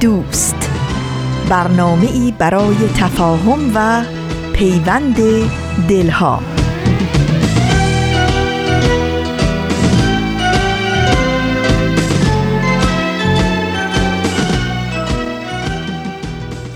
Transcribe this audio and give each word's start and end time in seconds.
دوست. 0.00 0.70
برنامه 1.48 2.12
ای 2.12 2.34
برای 2.38 2.76
تفاهم 2.96 3.72
و 3.74 4.04
پیوند 4.52 5.16
دلها. 5.88 6.42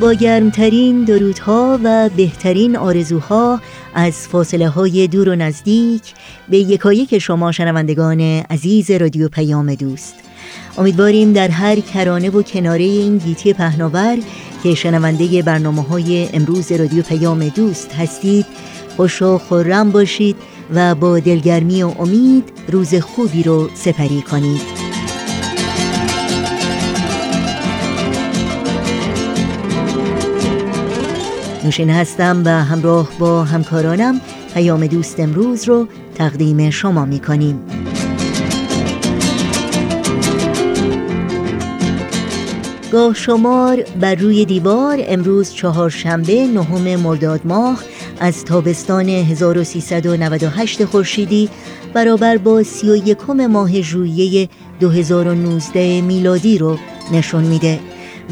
با 0.01 0.12
گرمترین 0.12 1.04
درودها 1.04 1.79
و 1.84 2.09
بهترین 2.16 2.77
آرزوها 2.77 3.60
از 3.95 4.29
فاصله 4.29 4.68
های 4.68 5.09
دور 5.09 5.29
و 5.29 5.34
نزدیک 5.34 6.02
به 6.48 6.59
یکایک 6.59 7.18
شما 7.18 7.52
شنوندگان 7.52 8.20
عزیز 8.51 8.90
رادیو 8.90 9.29
پیام 9.29 9.74
دوست. 9.74 10.20
امیدواریم 10.80 11.33
در 11.33 11.48
هر 11.48 11.80
کرانه 11.80 12.30
و 12.30 12.43
کناره 12.43 12.84
این 12.84 13.19
گیتی 13.19 13.52
پهناور 13.52 14.18
که 14.63 14.74
شنونده 14.74 15.43
برنامه 15.43 15.82
های 15.82 16.29
امروز 16.32 16.73
رادیو 16.73 17.02
پیام 17.02 17.49
دوست 17.49 17.93
هستید 17.95 18.46
خوش 18.96 19.23
و 19.23 19.38
خورم 19.38 19.91
باشید 19.91 20.37
و 20.74 20.95
با 20.95 21.19
دلگرمی 21.19 21.82
و 21.82 21.93
امید 21.99 22.52
روز 22.69 22.95
خوبی 22.95 23.43
رو 23.43 23.71
سپری 23.74 24.23
کنید. 24.23 24.60
نوشین 31.65 31.91
هستم 31.91 32.43
و 32.45 32.49
همراه 32.49 33.09
با 33.19 33.45
همکارانم 33.45 34.21
پیام 34.54 34.87
دوست 34.87 35.21
امروز 35.21 35.69
رو 35.69 35.87
تقدیم 36.15 36.71
شما 36.71 37.04
می 37.04 37.19
کنیم 37.19 37.79
گاه 42.91 43.15
شمار 43.15 43.83
بر 44.01 44.15
روی 44.15 44.45
دیوار 44.45 44.99
امروز 45.07 45.52
چهارشنبه 45.52 46.46
نهم 46.46 47.01
مرداد 47.01 47.41
ماه 47.45 47.82
از 48.21 48.45
تابستان 48.45 49.09
1398 49.09 50.85
خورشیدی 50.85 51.49
برابر 51.95 52.37
با 52.37 52.63
سی 52.63 52.91
و 52.91 52.97
یکم 52.97 53.47
ماه 53.47 53.80
ژوئیه 53.80 54.49
2019 54.80 56.01
میلادی 56.01 56.59
رو 56.59 56.79
نشون 57.13 57.45
میده 57.45 57.80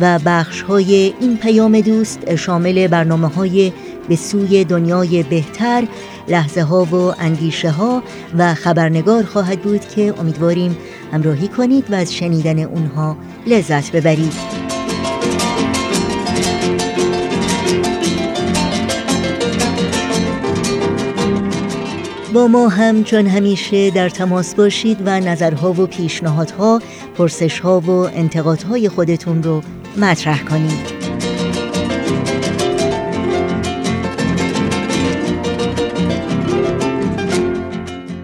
و 0.01 0.19
بخش 0.25 0.63
های 0.63 1.15
این 1.21 1.37
پیام 1.37 1.81
دوست 1.81 2.35
شامل 2.35 2.87
برنامه 2.87 3.29
های 3.29 3.73
به 4.09 4.17
سوی 4.17 4.65
دنیای 4.65 5.23
بهتر 5.23 5.85
لحظه 6.29 6.63
ها 6.63 6.85
و 6.85 6.95
اندیشه 7.19 7.71
ها 7.71 8.03
و 8.39 8.55
خبرنگار 8.55 9.25
خواهد 9.25 9.61
بود 9.63 9.89
که 9.89 10.15
امیدواریم 10.21 10.77
همراهی 11.13 11.49
کنید 11.49 11.91
و 11.91 11.95
از 11.95 12.15
شنیدن 12.15 12.59
اونها 12.59 13.17
لذت 13.47 13.93
ببرید 13.93 14.69
با 22.33 22.47
ما 22.47 22.69
هم 22.69 23.05
چون 23.05 23.27
همیشه 23.27 23.91
در 23.91 24.09
تماس 24.09 24.55
باشید 24.55 24.99
و 25.05 25.21
نظرها 25.21 25.73
و 25.73 25.87
پیشنهادها، 25.87 26.83
پرسشها 27.17 27.81
و 27.81 27.91
انتقادهای 27.91 28.89
خودتون 28.89 29.43
رو 29.43 29.63
مطرح 29.97 30.45
کنید. 30.45 30.99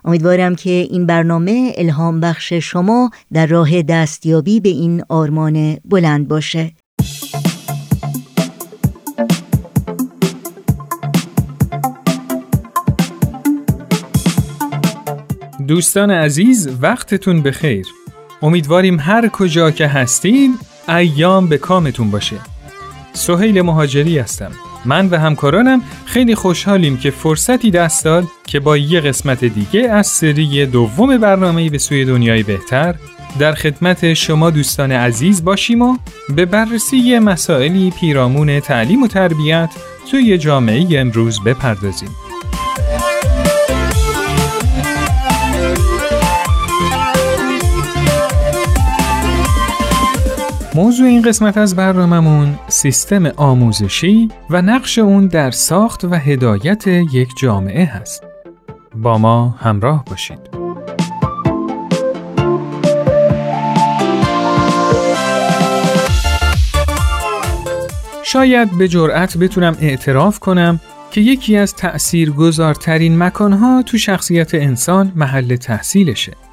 امیدوارم 0.09 0.55
که 0.55 0.71
این 0.71 1.07
برنامه 1.07 1.73
الهام 1.77 2.21
بخش 2.21 2.53
شما 2.53 3.11
در 3.33 3.47
راه 3.47 3.83
دستیابی 3.83 4.61
به 4.61 4.69
این 4.69 5.03
آرمان 5.09 5.77
بلند 5.85 6.29
باشه. 6.29 6.73
دوستان 15.69 16.11
عزیز 16.11 16.69
وقتتون 16.81 17.43
بخیر. 17.43 17.87
امیدواریم 18.43 19.01
هر 19.01 19.29
کجا 19.29 19.71
که 19.71 19.87
هستین 19.87 20.55
ایام 20.89 21.49
به 21.49 21.59
کامتون 21.59 22.11
باشه. 22.11 22.37
سهیل 23.13 23.63
مهاجری 23.63 24.19
هستم. 24.19 24.68
من 24.89 25.09
و 25.09 25.17
همکارانم 25.17 25.83
خیلی 26.05 26.35
خوشحالیم 26.35 26.97
که 26.97 27.11
فرصتی 27.11 27.71
دست 27.71 28.05
داد 28.05 28.25
که 28.47 28.61
با 28.61 28.77
یه 28.77 29.01
قسمت 29.01 29.45
دیگه 29.45 29.81
از 29.81 30.07
سری 30.07 30.67
دوم 30.67 31.19
برنامه 31.19 31.71
به 31.71 31.79
سوی 31.79 32.05
دنیای 32.05 32.43
بهتر 32.43 32.95
در 33.39 33.53
خدمت 33.53 34.15
شما 34.15 34.51
دوستان 34.51 34.93
عزیز 34.93 35.45
باشیم 35.45 35.83
و 35.83 35.97
به 36.37 36.47
بررسی 36.47 37.19
مسائلی 37.19 37.91
پیرامون 38.01 38.61
تعلیم 38.61 39.03
و 39.03 39.07
تربیت 39.07 39.71
توی 40.11 40.39
جامعه 40.39 41.01
امروز 41.01 41.41
بپردازیم. 41.45 42.28
موضوع 50.79 51.07
این 51.07 51.23
قسمت 51.23 51.57
از 51.57 51.77
برنامهمون 51.77 52.59
سیستم 52.69 53.27
آموزشی 53.27 54.29
و 54.51 54.63
نقش 54.63 54.99
اون 54.99 55.27
در 55.27 55.51
ساخت 55.51 56.05
و 56.05 56.15
هدایت 56.15 56.87
یک 56.87 57.29
جامعه 57.41 57.85
هست. 57.85 58.23
با 58.95 59.19
ما 59.19 59.49
همراه 59.59 60.05
باشید. 60.05 60.39
شاید 68.25 68.79
به 68.79 68.89
جرأت 68.89 69.37
بتونم 69.37 69.77
اعتراف 69.81 70.39
کنم 70.39 70.81
که 71.11 71.21
یکی 71.21 71.57
از 71.57 71.75
تأثیر 71.75 72.31
گذارترین 72.31 73.19
مکانها 73.19 73.83
تو 73.83 73.99
شخصیت 73.99 74.55
انسان 74.55 75.13
محل 75.17 75.57
تحصیلشه. 75.57 76.48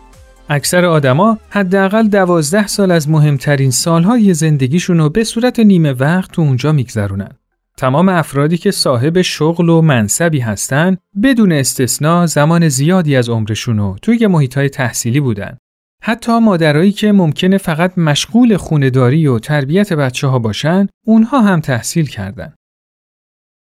اکثر 0.49 0.85
آدما 0.85 1.37
حداقل 1.49 2.07
دوازده 2.07 2.67
سال 2.67 2.91
از 2.91 3.09
مهمترین 3.09 3.71
سالهای 3.71 4.33
زندگیشون 4.33 4.97
رو 4.97 5.09
به 5.09 5.23
صورت 5.23 5.59
نیمه 5.59 5.91
وقت 5.91 6.31
تو 6.31 6.41
اونجا 6.41 6.71
میگذرونن. 6.71 7.31
تمام 7.77 8.09
افرادی 8.09 8.57
که 8.57 8.71
صاحب 8.71 9.21
شغل 9.21 9.69
و 9.69 9.81
منصبی 9.81 10.39
هستن 10.39 10.97
بدون 11.23 11.51
استثنا 11.51 12.25
زمان 12.25 12.69
زیادی 12.69 13.15
از 13.15 13.29
عمرشون 13.29 13.77
رو 13.77 13.95
توی 14.01 14.27
محیطهای 14.27 14.69
تحصیلی 14.69 15.19
بودن. 15.19 15.57
حتی 16.03 16.39
مادرایی 16.39 16.91
که 16.91 17.11
ممکنه 17.11 17.57
فقط 17.57 17.97
مشغول 17.97 18.57
خونداری 18.57 19.27
و 19.27 19.39
تربیت 19.39 19.93
بچه 19.93 20.27
ها 20.27 20.39
باشن، 20.39 20.87
اونها 21.05 21.41
هم 21.41 21.59
تحصیل 21.59 22.05
کردن. 22.05 22.53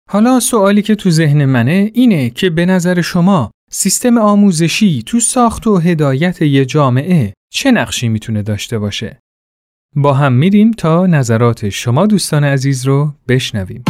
حالا 0.09 0.39
سوالی 0.39 0.81
که 0.81 0.95
تو 0.95 1.09
ذهن 1.09 1.45
منه 1.45 1.91
اینه 1.93 2.29
که 2.29 2.49
به 2.49 2.65
نظر 2.65 3.01
شما 3.01 3.51
سیستم 3.77 4.17
آموزشی 4.17 5.03
تو 5.05 5.19
ساخت 5.19 5.67
و 5.67 5.77
هدایت 5.77 6.41
یه 6.41 6.65
جامعه 6.65 7.33
چه 7.53 7.71
نقشی 7.71 8.09
می‌تونه 8.09 8.43
داشته 8.43 8.79
باشه؟ 8.79 9.19
با 9.95 10.13
هم 10.13 10.33
میریم 10.33 10.71
تا 10.71 11.05
نظرات 11.05 11.69
شما 11.69 12.05
دوستان 12.05 12.43
عزیز 12.43 12.85
رو 12.85 13.11
بشنویم. 13.27 13.83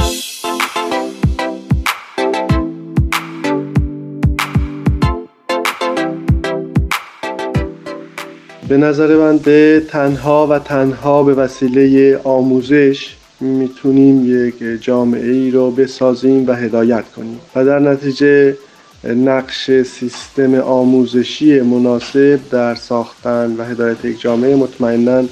به 8.68 8.78
نظر 8.78 9.18
من 9.18 9.38
به 9.38 9.84
تنها 9.90 10.48
و 10.48 10.60
تنها 10.60 11.24
به 11.24 11.34
وسیله 11.34 12.18
آموزش 12.24 13.16
می‌تونیم 13.40 14.48
یک 14.48 14.82
جامعه 14.82 15.32
ای 15.32 15.52
رو 15.52 15.72
بسازیم 15.72 16.48
و 16.48 16.54
هدایت 16.54 17.12
کنیم 17.12 17.40
و 17.56 17.66
در 17.66 17.80
نتیجه 17.80 18.58
نقش 19.06 19.72
سیستم 19.72 20.56
آموزشی 20.56 21.62
مناسب 21.62 22.40
در 22.52 22.76
ساختن 22.76 23.56
و 23.58 23.64
هدایت 23.64 24.06
یک 24.06 24.22
جامعه 24.22 24.56
مطمئنا 24.56 25.24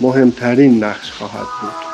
مهمترین 0.00 0.84
نقش 0.84 1.10
خواهد 1.10 1.46
بود. 1.60 1.92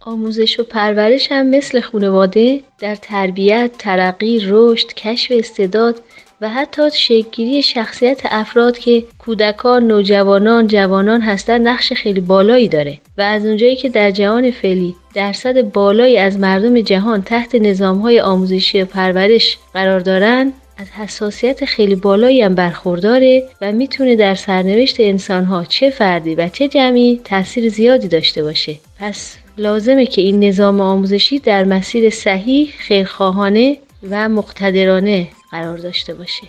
آموزش 0.00 0.60
و 0.60 0.64
پرورش 0.64 1.32
هم 1.32 1.46
مثل 1.46 1.80
خانواده 1.80 2.60
در 2.78 2.94
تربیت، 2.94 3.70
ترقی، 3.78 4.40
رشد، 4.48 4.86
کشف 4.86 5.32
استعداد 5.34 6.02
و 6.42 6.48
حتی 6.48 6.82
شکلگیری 6.94 7.62
شخصیت 7.62 8.20
افراد 8.24 8.78
که 8.78 9.04
کودکان، 9.18 9.86
نوجوانان، 9.86 10.66
جوانان 10.66 11.20
هستند 11.20 11.68
نقش 11.68 11.92
خیلی 11.92 12.20
بالایی 12.20 12.68
داره. 12.68 12.98
و 13.18 13.22
از 13.22 13.46
اونجایی 13.46 13.76
که 13.76 13.88
در 13.88 14.10
جهان 14.10 14.50
فعلی 14.50 14.94
درصد 15.14 15.72
بالایی 15.72 16.18
از 16.18 16.38
مردم 16.38 16.80
جهان 16.80 17.22
تحت 17.22 17.54
نظامهای 17.54 18.20
آموزشی 18.20 18.82
و 18.82 18.84
پرورش 18.84 19.58
قرار 19.74 20.00
دارند 20.00 20.52
از 20.78 20.90
حساسیت 20.90 21.64
خیلی 21.64 21.94
بالایی 21.94 22.42
هم 22.42 22.54
برخورداره 22.54 23.42
و 23.60 23.72
می‌تونه 23.72 24.16
در 24.16 24.34
سرنوشت 24.34 24.96
انسانها 25.00 25.64
چه 25.64 25.90
فردی 25.90 26.34
و 26.34 26.48
چه 26.48 26.68
جمعی 26.68 27.20
تاثیر 27.24 27.68
زیادی 27.68 28.08
داشته 28.08 28.42
باشه. 28.42 28.76
پس 28.98 29.36
لازمه 29.58 30.06
که 30.06 30.22
این 30.22 30.44
نظام 30.44 30.80
آموزشی 30.80 31.38
در 31.38 31.64
مسیر 31.64 32.10
صحیح 32.10 32.72
خیرخواهانه 32.78 33.76
و 34.10 34.28
مقتدرانه 34.28 35.28
قرار 35.52 35.78
داشته 35.78 36.14
باشه. 36.14 36.46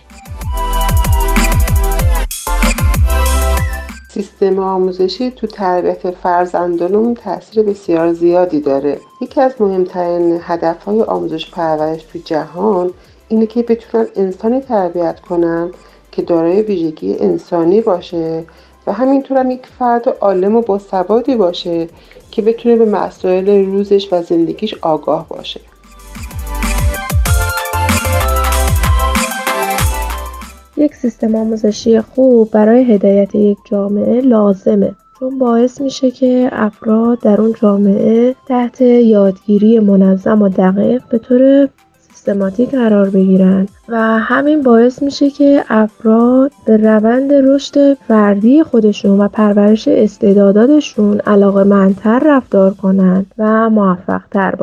سیستم 4.08 4.58
آموزشی 4.58 5.30
تو 5.30 5.46
تربیت 5.46 6.10
فرزندانمون 6.10 7.14
تاثیر 7.14 7.62
بسیار 7.62 8.12
زیادی 8.12 8.60
داره. 8.60 9.00
یکی 9.20 9.40
از 9.40 9.54
مهمترین 9.60 10.40
هدفهای 10.42 11.02
آموزش 11.02 11.50
پرورش 11.50 12.02
تو 12.02 12.18
جهان 12.18 12.90
اینه 13.28 13.46
که 13.46 13.62
بتونن 13.62 14.06
انسانی 14.16 14.60
تربیت 14.60 15.20
کنن 15.20 15.70
که 16.12 16.22
دارای 16.22 16.62
ویژگی 16.62 17.16
انسانی 17.18 17.80
باشه 17.80 18.44
و 18.86 18.92
همینطور 18.92 19.38
هم 19.38 19.50
یک 19.50 19.66
فرد 19.78 20.08
عالم 20.08 20.56
و 20.56 20.62
باثباتی 20.62 21.36
باشه 21.36 21.88
که 22.30 22.42
بتونه 22.42 22.76
به 22.76 22.84
مسائل 22.84 23.66
روزش 23.66 24.08
و 24.12 24.22
زندگیش 24.22 24.74
آگاه 24.82 25.28
باشه. 25.28 25.60
یک 30.84 30.94
سیستم 30.94 31.34
آموزشی 31.34 32.00
خوب 32.00 32.50
برای 32.50 32.94
هدایت 32.94 33.34
یک 33.34 33.58
جامعه 33.64 34.20
لازمه. 34.20 34.92
چون 35.18 35.38
باعث 35.38 35.80
میشه 35.80 36.10
که 36.10 36.48
افراد 36.52 37.20
در 37.20 37.40
اون 37.40 37.54
جامعه 37.60 38.34
تحت 38.48 38.80
یادگیری 38.80 39.78
منظم 39.78 40.42
و 40.42 40.48
دقیق 40.48 41.02
به 41.10 41.18
طور 41.18 41.68
سیستماتیک 42.00 42.70
قرار 42.70 43.10
بگیرن. 43.10 43.68
و 43.88 44.18
همین 44.18 44.62
باعث 44.62 45.02
میشه 45.02 45.30
که 45.30 45.64
افراد 45.68 46.52
به 46.66 46.76
روند 46.76 47.32
رشد 47.32 47.94
فردی 47.94 48.62
خودشون 48.62 49.20
و 49.20 49.28
پرورش 49.28 49.88
استعداداتشون 49.88 51.20
علاقه 51.20 51.64
منتر 51.64 52.22
رفتار 52.26 52.74
کنند 52.74 53.26
و 53.38 53.70
موفق 53.70 54.22
تر 54.30 54.54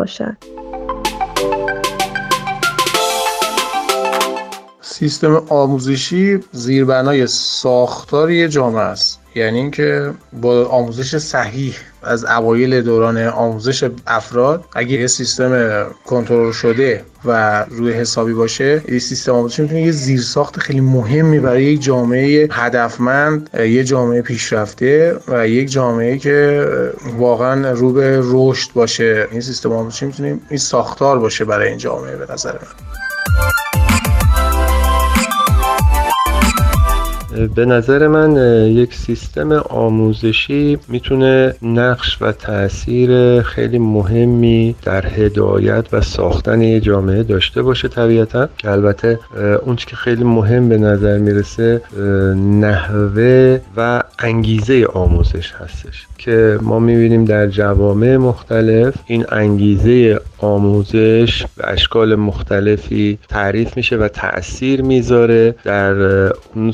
سیستم 5.01 5.43
آموزشی 5.49 6.39
زیربنای 6.51 7.27
ساختاری 7.27 8.47
جامعه 8.47 8.81
است. 8.81 9.19
یعنی 9.35 9.57
اینکه 9.57 10.11
با 10.41 10.65
آموزش 10.65 11.17
صحیح 11.17 11.75
از 12.03 12.25
اوایل 12.25 12.81
دوران 12.81 13.17
آموزش 13.17 13.89
افراد 14.07 14.65
اگه 14.75 14.91
یه 14.91 15.07
سیستم 15.07 15.85
کنترل 16.05 16.51
شده 16.51 17.03
و 17.25 17.63
روی 17.69 17.93
حسابی 17.93 18.33
باشه 18.33 18.81
یه 18.89 18.99
سیستم 18.99 19.31
آموزشی 19.31 19.61
می‌تونه 19.61 19.81
یه 19.81 19.91
زیرساخت 19.91 20.59
خیلی 20.59 20.81
مهمی 20.81 21.39
برای 21.39 21.63
یک 21.63 21.83
جامعه 21.83 22.47
هدفمند 22.51 23.49
یه 23.53 23.83
جامعه 23.83 24.21
پیشرفته 24.21 25.19
و 25.27 25.47
یک 25.47 25.71
جامعه 25.71 26.17
که 26.17 26.67
واقعا 27.17 27.71
رو 27.71 27.93
به 27.93 28.19
رشد 28.23 28.73
باشه. 28.73 29.27
این 29.31 29.41
سیستم 29.41 29.71
آموزشی 29.71 30.05
می‌تونه 30.05 30.39
این 30.49 30.59
ساختار 30.59 31.19
باشه 31.19 31.45
برای 31.45 31.67
این 31.69 31.77
جامعه 31.77 32.15
به 32.15 32.33
نظر 32.33 32.53
من. 32.53 32.90
به 37.55 37.65
نظر 37.65 38.07
من 38.07 38.37
یک 38.67 38.93
سیستم 38.93 39.51
آموزشی 39.51 40.77
می‌تونه 40.87 41.53
نقش 41.61 42.17
و 42.21 42.31
تاثیر 42.31 43.41
خیلی 43.41 43.79
مهمی 43.79 44.75
در 44.83 45.07
هدایت 45.07 45.85
و 45.93 46.01
ساختن 46.01 46.61
یه 46.61 46.79
جامعه 46.79 47.23
داشته 47.23 47.61
باشه 47.61 47.87
طبیعتا. 47.87 48.49
که 48.57 48.69
البته 48.69 49.19
اون 49.65 49.75
که 49.75 49.95
خیلی 49.95 50.23
مهم 50.23 50.69
به 50.69 50.77
نظر 50.77 51.17
می‌رسه 51.17 51.81
نحوه 52.59 53.59
و 53.77 54.03
انگیزه 54.19 54.85
آموزش 54.93 55.53
هستش. 55.53 56.07
که 56.17 56.57
ما 56.61 56.79
می‌بینیم 56.79 57.25
در 57.25 57.47
جوامع 57.47 58.17
مختلف 58.17 58.93
این 59.05 59.25
انگیزه 59.29 60.19
آموزش 60.37 61.45
به 61.57 61.71
اشکال 61.71 62.15
مختلفی 62.15 63.19
تعریف 63.29 63.77
میشه 63.77 63.97
و 63.97 64.07
تاثیر 64.07 64.81
می‌ذاره 64.81 65.55
در 65.63 65.93
اون 66.55 66.71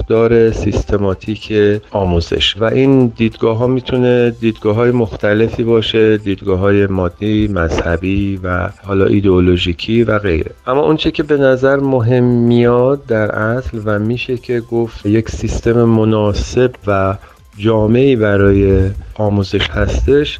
ساختار 0.00 0.52
سیستماتیک 0.52 1.52
آموزش. 1.90 2.56
و 2.60 2.64
این 2.64 3.06
دیدگاه 3.06 3.56
ها 3.56 3.66
می‌تونه 3.66 4.30
دیدگاه 4.30 4.74
های 4.74 4.90
مختلفی 4.90 5.64
باشه 5.64 6.16
دیدگاه 6.16 6.58
های 6.58 6.86
مادی 6.86 7.48
مذهبی 7.48 8.40
و 8.44 8.68
حالا 8.82 9.06
ایدئولوژیکی 9.06 10.04
و 10.04 10.18
غیره. 10.18 10.50
اما 10.66 10.80
اونچه 10.80 11.10
که 11.10 11.22
به 11.22 11.36
نظر 11.36 11.76
مهم 11.76 12.24
میاد 12.24 13.06
در 13.06 13.30
اصل 13.30 13.80
و 13.84 13.98
میشه 13.98 14.36
که 14.36 14.60
گفت 14.60 15.06
یک 15.06 15.30
سیستم 15.30 15.84
مناسب 15.84 16.70
و 16.86 17.16
جامعی 17.58 18.16
برای 18.16 18.90
آموزش 19.14 19.70
هستش 19.70 20.38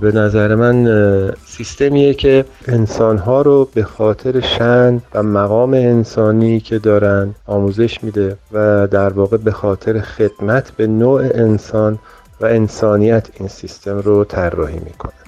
به 0.00 0.12
نظر 0.12 0.54
من 0.54 1.32
سیستمیه 1.46 2.14
که 2.14 2.44
انسانها 2.68 3.42
رو 3.42 3.68
به 3.74 3.84
خاطر 3.84 4.40
شن 4.40 5.02
و 5.14 5.22
مقام 5.22 5.74
انسانی 5.74 6.60
که 6.60 6.78
دارن 6.78 7.34
آموزش 7.46 8.04
میده 8.04 8.36
و 8.52 8.86
در 8.86 9.12
واقع 9.12 9.36
به 9.36 9.52
خاطر 9.52 10.00
خدمت 10.00 10.70
به 10.70 10.86
نوع 10.86 11.20
انسان 11.34 11.98
و 12.40 12.46
انسانیت 12.46 13.28
این 13.38 13.48
سیستم 13.48 13.98
رو 13.98 14.24
طراحی 14.24 14.78
می‌کنه. 14.78 15.27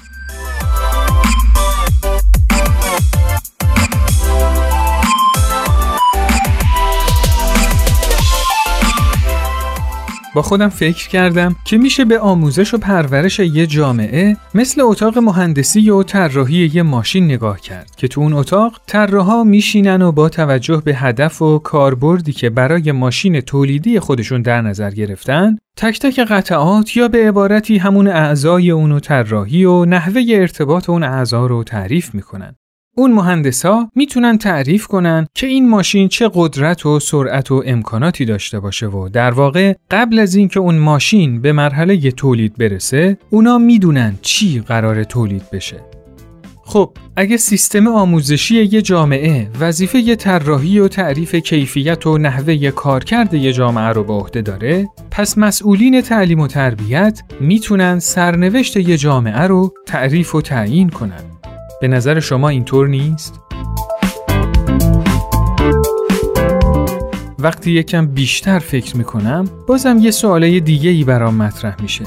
با 10.35 10.43
خودم 10.43 10.69
فکر 10.69 11.09
کردم 11.09 11.57
که 11.65 11.79
میشه 11.79 12.05
به 12.05 12.19
آموزش 12.19 12.75
و 12.75 12.79
پرورش 12.79 13.39
یه 13.39 13.67
جامعه 13.67 14.37
مثل 14.55 14.81
اتاق 14.81 15.19
مهندسی 15.19 15.91
و 15.91 16.03
طراحی 16.03 16.71
یه 16.75 16.83
ماشین 16.83 17.25
نگاه 17.25 17.61
کرد 17.61 17.91
که 17.97 18.09
تو 18.09 18.21
اون 18.21 18.33
اتاق 18.33 18.81
طراحا 18.87 19.45
میشینن 19.45 20.03
و 20.03 20.13
با 20.13 20.29
توجه 20.29 20.83
به 20.85 20.95
هدف 20.95 21.43
و 21.43 21.59
کاربردی 21.59 22.33
که 22.33 22.51
برای 22.51 22.93
ماشین 22.93 23.41
تولیدی 23.41 24.01
خودشون 24.01 24.43
در 24.43 24.61
نظر 24.61 24.91
گرفتن 24.91 25.57
تک 25.77 26.01
تک 26.01 26.21
قطعات 26.21 26.97
یا 26.97 27.09
به 27.09 27.29
عبارتی 27.29 27.79
همون 27.79 28.09
اعضای 28.09 28.71
اونو 28.71 29.01
طراحی 29.01 29.65
و 29.65 29.85
نحوه 29.85 30.23
ارتباط 30.29 30.91
اون 30.91 31.03
اعضا 31.03 31.47
رو 31.47 31.65
تعریف 31.65 32.15
می‌کنن. 32.15 32.57
اون 32.97 33.13
مهندسا 33.13 33.89
می‌تونن 33.95 34.39
تعریف 34.39 34.87
کنن 34.87 35.27
که 35.35 35.47
این 35.47 35.69
ماشین 35.69 36.09
چه 36.09 36.31
قدرت 36.35 36.87
و 36.87 37.01
سرعت 37.01 37.51
و 37.51 37.63
امکاناتی 37.67 38.25
داشته 38.25 38.61
باشه 38.61 38.87
و 38.87 39.09
در 39.09 39.31
واقع 39.31 39.75
قبل 39.91 40.19
از 40.19 40.35
اینکه 40.35 40.61
اون 40.61 40.79
ماشین 40.79 41.41
به 41.41 41.53
مرحله 41.53 42.11
تولید 42.11 42.57
برسه 42.57 43.19
اونا 43.31 43.59
می‌دونن 43.59 44.19
چی 44.23 44.61
قرار 44.61 45.05
تولید 45.05 45.43
بشه. 45.53 45.77
خب 46.65 46.93
اگه 47.17 47.37
سیستم 47.37 47.89
آموزشی 47.89 48.65
یه 48.65 48.83
جامعه 48.83 49.51
وظیفه 49.61 50.17
طراحی 50.17 50.79
و 50.79 50.89
تعریف 50.89 51.35
کیفیت 51.35 52.07
و 52.07 52.19
نحوه 52.19 52.71
کارکرد 52.71 53.35
یه 53.35 53.53
جامعه 53.53 53.89
رو 53.89 54.05
به 54.05 54.13
عهده 54.13 54.43
داره 54.43 54.89
پس 55.11 55.39
مسئولین 55.39 56.01
تعلیم 56.01 56.41
و 56.41 56.47
تربیت 56.47 57.23
می‌تونن 57.41 57.99
سرنوشت 57.99 58.77
یه 58.77 58.97
جامعه 58.97 59.43
رو 59.43 59.75
تعریف 59.87 60.35
و 60.35 60.41
تعیین 60.41 60.89
کنن. 60.89 61.40
به 61.81 61.89
نظر 61.89 62.21
شما 62.21 62.49
اینطور 62.49 62.89
نیست؟ 62.89 63.41
وقتی 67.39 67.71
یکم 67.71 68.07
بیشتر 68.07 68.59
فکر 68.59 68.97
می‌کنم 68.97 69.49
بازم 69.67 69.99
یه 69.99 70.11
سواله 70.11 70.61
دیگه 70.61 70.91
ای 70.91 71.05
برام 71.05 71.35
مطرح 71.35 71.83
میشه 71.83 72.05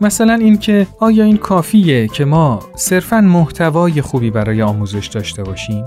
مثلا 0.00 0.34
اینکه 0.34 0.86
آیا 1.00 1.24
این 1.24 1.36
کافیه 1.36 2.08
که 2.08 2.24
ما 2.24 2.60
صرفا 2.76 3.20
محتوای 3.20 4.02
خوبی 4.02 4.30
برای 4.30 4.62
آموزش 4.62 5.06
داشته 5.06 5.42
باشیم؟ 5.42 5.84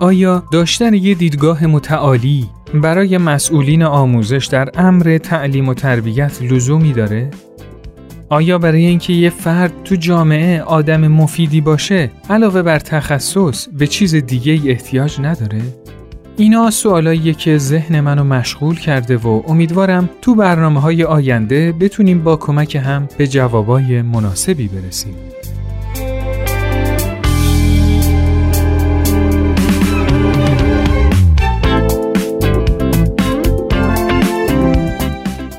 آیا 0.00 0.42
داشتن 0.52 0.94
یه 0.94 1.14
دیدگاه 1.14 1.66
متعالی 1.66 2.48
برای 2.74 3.18
مسئولین 3.18 3.82
آموزش 3.82 4.46
در 4.46 4.70
امر 4.74 5.18
تعلیم 5.18 5.68
و 5.68 5.74
تربیت 5.74 6.42
لزومی 6.42 6.92
داره؟ 6.92 7.30
آیا 8.28 8.58
برای 8.58 8.86
اینکه 8.86 9.12
یه 9.12 9.30
فرد 9.30 9.72
تو 9.84 9.94
جامعه 9.94 10.62
آدم 10.62 11.08
مفیدی 11.08 11.60
باشه 11.60 12.10
علاوه 12.30 12.62
بر 12.62 12.78
تخصص 12.78 13.68
به 13.68 13.86
چیز 13.86 14.14
دیگه 14.14 14.52
ای 14.52 14.70
احتیاج 14.70 15.20
نداره؟ 15.20 15.62
اینا 16.36 16.70
سوالاییه 16.70 17.34
که 17.34 17.58
ذهن 17.58 18.00
منو 18.00 18.24
مشغول 18.24 18.78
کرده 18.78 19.16
و 19.16 19.42
امیدوارم 19.48 20.10
تو 20.22 20.34
برنامه 20.34 20.80
های 20.80 21.04
آینده 21.04 21.72
بتونیم 21.72 22.22
با 22.22 22.36
کمک 22.36 22.76
هم 22.76 23.08
به 23.18 23.26
جوابای 23.26 24.02
مناسبی 24.02 24.68
برسیم. 24.68 25.14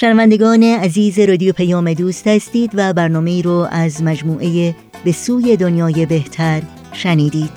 شنوندگان 0.00 0.62
عزیز 0.62 1.18
رادیو 1.18 1.52
پیام 1.52 1.92
دوست 1.92 2.26
هستید 2.26 2.70
و 2.74 2.92
برنامه 2.92 3.42
رو 3.42 3.68
از 3.70 4.02
مجموعه 4.02 4.74
به 5.04 5.12
سوی 5.12 5.56
دنیای 5.56 6.06
بهتر 6.06 6.62
شنیدید. 6.92 7.50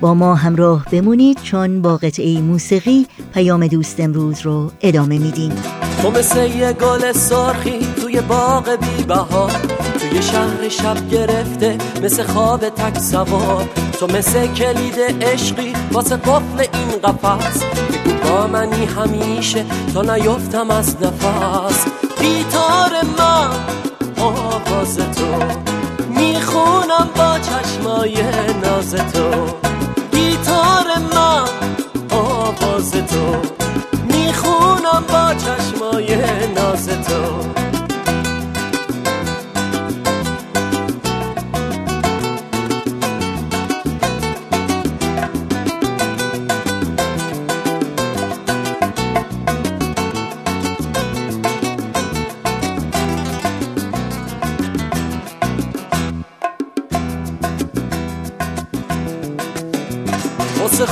با 0.00 0.14
ما 0.14 0.34
همراه 0.34 0.86
بمونید 0.92 1.42
چون 1.42 1.82
با 1.82 1.96
قطعه 1.96 2.40
موسیقی 2.40 3.06
پیام 3.34 3.66
دوست 3.66 4.00
امروز 4.00 4.40
رو 4.40 4.70
ادامه 4.80 5.18
میدیم. 5.18 5.52
تو 6.02 6.10
مثل 6.10 6.50
یه 6.50 6.72
گل 6.72 7.12
سرخی 7.12 7.78
توی 8.00 8.20
باغ 8.20 8.78
بی 8.80 9.02
بها 9.02 9.50
توی 10.14 10.22
شهر 10.22 10.68
شب 10.68 11.08
گرفته 11.08 11.78
مثل 12.02 12.22
خواب 12.22 12.68
تک 12.68 12.98
سوار. 12.98 13.68
تو 14.00 14.06
مثل 14.06 14.46
کلید 14.46 15.24
عشقی 15.24 15.72
واسه 15.92 16.16
قفل 16.16 16.60
این 16.60 16.90
قفص 17.04 17.62
با 18.24 18.46
منی 18.46 18.84
همیشه 18.84 19.64
تا 19.94 20.02
نیفتم 20.02 20.70
از 20.70 20.96
نفس. 21.02 21.86
گیتار 22.20 22.90
من 23.18 23.50
آواز 24.22 24.96
تو. 24.96 25.44
می‌خونم 26.08 27.08
با 27.16 27.38
چشمای 27.38 28.16
ناز 28.62 28.94
تو. 28.94 29.30
گیتار 30.12 30.86
من 31.14 31.48
آواز 32.10 32.90
تو. 32.90 33.36
می‌خونم 34.04 35.04
با 35.08 35.34
چشمای 35.34 36.16
ناز 36.54 36.88
تو. 36.88 37.63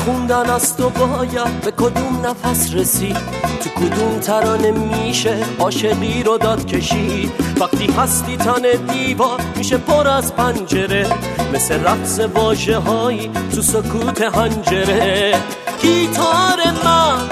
خوندن 0.04 0.50
از 0.50 0.76
تو 0.76 0.90
باید 0.90 1.60
به 1.60 1.70
کدوم 1.70 2.26
نفس 2.26 2.74
رسید 2.74 3.16
تو 3.64 3.70
کدوم 3.70 4.18
ترانه 4.18 4.70
میشه 4.70 5.36
عاشقی 5.58 6.22
رو 6.22 6.38
داد 6.38 6.66
کشید 6.66 7.32
وقتی 7.60 7.86
هستی 7.86 8.36
تن 8.36 8.62
دیوار 8.92 9.40
میشه 9.56 9.76
پر 9.76 10.08
از 10.08 10.34
پنجره. 10.34 11.06
مثل 11.54 11.84
رقص 11.84 12.18
واجه 12.18 12.78
هایی 12.78 13.30
تو 13.54 13.62
سکوت 13.62 14.22
هنجره. 14.22 15.34
گیتار 15.82 16.58
من 16.84 17.28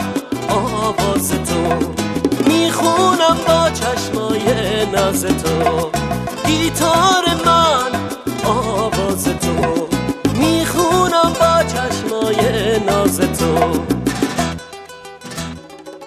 آواز 0.49 1.31
تو 1.31 1.87
می‌خونم 2.51 3.37
با 3.47 3.71
چشمای 3.71 4.87
ناز 4.93 5.25
تو. 5.25 5.91
گیتار 6.47 7.25
من 7.47 8.10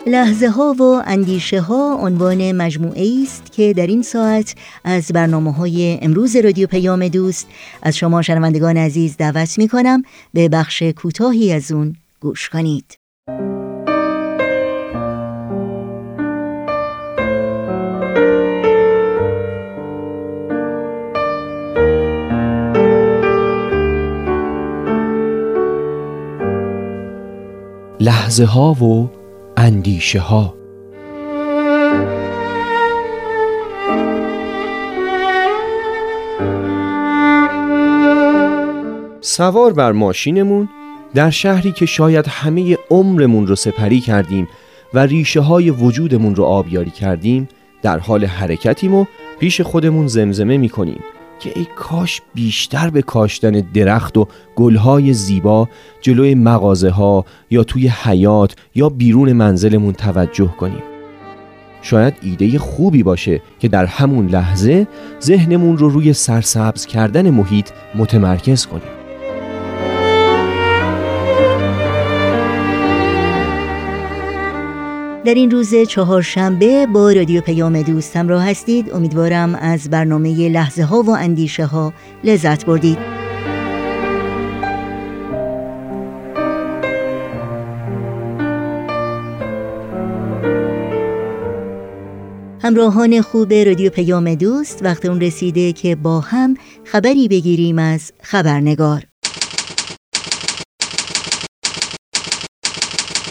لحظه 0.07 0.49
ها 0.49 0.75
و 0.79 1.01
اندیشه 1.05 1.61
ها 1.61 1.95
عنوان 1.95 2.51
مجموعه 2.51 3.23
است 3.23 3.51
که 3.51 3.73
در 3.73 3.87
این 3.87 4.01
ساعت 4.01 4.55
از 4.83 5.11
برنامه 5.13 5.53
های 5.53 5.99
امروز 6.01 6.35
رادیو 6.35 6.67
پیام 6.67 7.07
دوست 7.07 7.47
از 7.81 7.97
شما 7.97 8.21
شنوندگان 8.21 8.77
عزیز 8.77 9.17
دعوت 9.17 9.57
می 9.57 9.67
کنم 9.67 10.03
به 10.33 10.49
بخش 10.49 10.83
کوتاهی 10.83 11.53
از 11.53 11.71
اون 11.71 11.95
گوش 12.19 12.49
کنید. 12.49 12.97
لحظه 27.99 28.45
ها 28.45 28.73
و 28.73 29.22
اندیشه 29.57 30.19
ها 30.19 30.55
سوار 39.21 39.73
بر 39.73 39.91
ماشینمون 39.91 40.69
در 41.13 41.29
شهری 41.29 41.71
که 41.71 41.85
شاید 41.85 42.25
همه 42.27 42.77
عمرمون 42.89 43.47
رو 43.47 43.55
سپری 43.55 43.99
کردیم 43.99 44.47
و 44.93 44.99
ریشه 44.99 45.39
های 45.39 45.69
وجودمون 45.69 46.35
رو 46.35 46.43
آبیاری 46.43 46.91
کردیم 46.91 47.49
در 47.81 47.99
حال 47.99 48.25
حرکتیم 48.25 48.95
و 48.95 49.05
پیش 49.39 49.61
خودمون 49.61 50.07
زمزمه 50.07 50.57
می‌کنیم. 50.57 50.99
که 51.39 51.51
ای 51.55 51.67
کاش 51.75 52.21
بیشتر 52.33 52.89
به 52.89 53.01
کاشتن 53.01 53.51
درخت 53.51 54.17
و 54.17 54.27
گلهای 54.55 55.13
زیبا 55.13 55.69
جلوی 56.01 56.35
مغازه 56.35 56.89
ها 56.89 57.25
یا 57.51 57.63
توی 57.63 57.87
حیات 57.87 58.55
یا 58.75 58.89
بیرون 58.89 59.33
منزلمون 59.33 59.93
توجه 59.93 60.47
کنیم. 60.59 60.83
شاید 61.81 62.13
ایده 62.21 62.59
خوبی 62.59 63.03
باشه 63.03 63.41
که 63.59 63.67
در 63.67 63.85
همون 63.85 64.27
لحظه 64.27 64.87
ذهنمون 65.21 65.77
رو 65.77 65.89
روی 65.89 66.13
سرسبز 66.13 66.85
کردن 66.85 67.29
محیط 67.29 67.69
متمرکز 67.95 68.65
کنیم. 68.65 69.02
در 75.25 75.33
این 75.33 75.51
روز 75.51 75.75
چهارشنبه 75.75 76.85
با 76.85 77.11
رادیو 77.11 77.41
پیام 77.41 77.81
دوست 77.81 78.17
همراه 78.17 78.49
هستید. 78.49 78.93
امیدوارم 78.93 79.55
از 79.55 79.89
برنامه 79.89 80.49
لحظه 80.49 80.83
ها 80.83 81.01
و 81.01 81.09
اندیشه 81.09 81.65
ها 81.65 81.93
لذت 82.23 82.65
بردید. 82.65 82.97
همراهان 92.61 93.21
خوب 93.21 93.53
رادیو 93.53 93.89
پیام 93.89 94.35
دوست 94.35 94.83
وقت 94.83 95.05
اون 95.05 95.21
رسیده 95.21 95.73
که 95.73 95.95
با 95.95 96.19
هم 96.19 96.57
خبری 96.83 97.27
بگیریم 97.27 97.79
از 97.79 98.11
خبرنگار. 98.21 99.03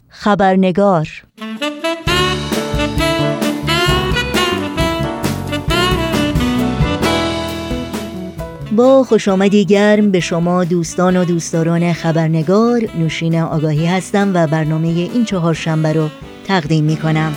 خبرنگار. 0.09 1.09
با 8.76 9.05
خوش 9.05 9.29
آمدی 9.29 9.64
گرم 9.64 10.11
به 10.11 10.21
شما 10.21 10.64
دوستان 10.64 11.17
و 11.17 11.25
دوستداران 11.25 11.93
خبرنگار 11.93 12.81
نوشین 12.99 13.41
آگاهی 13.41 13.87
هستم 13.87 14.31
و 14.35 14.47
برنامه 14.47 14.88
این 14.88 15.25
چهار 15.25 15.55
شنبه 15.55 15.93
رو 15.93 16.09
تقدیم 16.45 16.85
می 16.85 16.97
کنم 16.97 17.33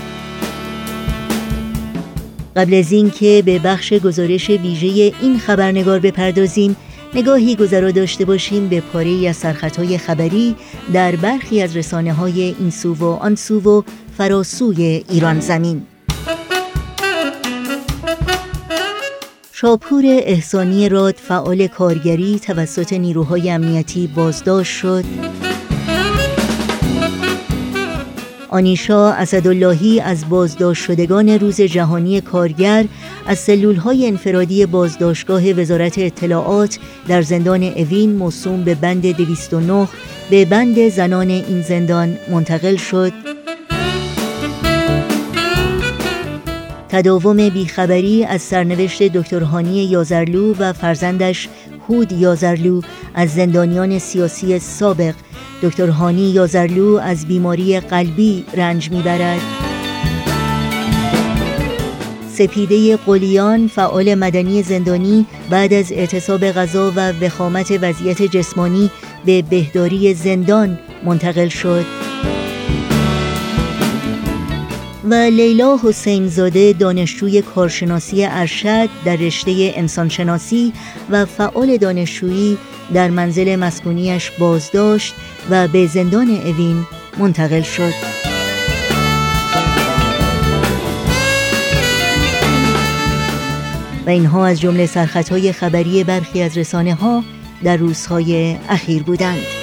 قبل 2.56 2.74
از 2.74 2.92
اینکه 2.92 3.44
به 3.46 3.60
بخش 3.60 3.94
گزارش 3.94 4.50
ویژه 4.50 5.14
این 5.22 5.40
خبرنگار 5.40 6.00
بپردازیم 6.00 6.76
نگاهی 7.14 7.56
گذرا 7.56 7.92
داشته 7.92 8.26
باشیم 8.26 8.68
به 8.68 8.82
پاره 8.82 9.28
از 9.30 9.36
سرخطهای 9.36 9.98
خبری 9.98 10.56
در 10.94 11.16
برخی 11.16 11.62
از 11.62 11.78
رسانه 11.78 12.14
های 12.14 12.56
این 12.60 12.70
سو 12.70 12.94
و 12.94 13.06
آن 13.06 13.36
سو 13.36 13.60
و 13.60 13.82
فراسوی 14.18 15.04
ایران 15.10 15.40
زمین. 15.40 15.82
شاپور 19.58 20.04
احسانی 20.06 20.90
راد 20.90 21.16
فعال 21.16 21.68
کارگری 21.68 22.40
توسط 22.40 22.94
نیروهای 22.94 23.50
امنیتی 23.50 24.08
بازداشت 24.08 24.72
شد. 24.72 25.04
آنیشا 28.50 29.12
اسداللهی 29.12 30.00
از 30.00 30.30
بازداشت 30.30 30.86
شدگان 30.86 31.30
روز 31.30 31.62
جهانی 31.62 32.22
کارگر 32.22 32.86
از 33.28 33.40
سلول 33.40 33.76
های 33.76 34.08
انفرادی 34.08 34.66
بازداشتگاه 34.66 35.52
وزارت 35.52 36.00
اطلاعات 36.00 36.80
در 37.08 37.22
زندان 37.22 37.64
اوین 37.64 38.16
موسوم 38.16 38.64
به 38.64 38.76
بند 38.76 39.12
209 39.12 39.88
به 40.30 40.46
بند 40.46 40.90
زنان 40.90 41.30
این 41.30 41.62
زندان 41.62 42.18
منتقل 42.32 42.76
شد. 42.76 43.35
تداوم 46.96 47.50
بیخبری 47.50 48.24
از 48.24 48.42
سرنوشت 48.42 49.04
دکتر 49.04 49.44
هانی 49.44 49.84
یازرلو 49.84 50.54
و 50.60 50.74
فرزندش 50.74 51.50
هود 51.90 52.12
یازرلو 52.12 52.82
از 53.16 53.30
زندانیان 53.30 54.00
سیاسی 54.00 54.60
سابق. 54.60 55.14
دکتر 55.62 55.88
هانی 55.88 56.30
یازرلو 56.30 57.00
از 57.04 57.28
بیماری 57.28 57.80
قلبی 57.80 58.46
رنج 58.54 58.92
می‌برد. 58.92 59.40
سپیده 62.34 62.98
قلیان 62.98 63.68
فعال 63.68 64.16
مدنی 64.16 64.64
زندانی 64.64 65.26
بعد 65.50 65.74
از 65.74 65.92
اعتصاب 65.92 66.46
غذا 66.46 66.92
و 66.96 67.12
وخامت 67.12 67.72
وضعیت 67.82 68.22
جسمانی 68.22 68.92
به 69.26 69.42
بهداری 69.42 70.14
زندان 70.14 70.80
منتقل 71.06 71.48
شد. 71.48 72.05
و 75.10 75.14
لیلا 75.14 75.78
حسین 75.84 76.28
زاده 76.28 76.74
دانشجوی 76.74 77.42
کارشناسی 77.42 78.26
ارشد 78.26 78.90
در 79.06 79.16
رشته 79.16 79.74
انسانشناسی 79.76 80.74
و 81.10 81.26
فعال 81.26 81.78
دانشجویی 81.78 82.58
در 82.94 83.10
منزل 83.10 83.56
مسکونیش 83.56 84.32
بازداشت 84.32 85.14
و 85.50 85.68
به 85.68 85.88
زندان 85.88 86.30
اوین 86.30 86.86
منتقل 87.18 87.62
شد. 87.62 87.94
و 94.06 94.10
اینها 94.10 94.46
از 94.46 94.62
جمله 94.62 94.86
سرخطهای 94.86 95.52
خبری 95.52 96.04
برخی 96.04 96.42
از 96.42 96.58
رسانه 96.58 96.94
ها 96.94 97.24
در 97.64 97.78
روزهای 97.78 98.58
اخیر 98.70 99.04
بودند. 99.04 99.55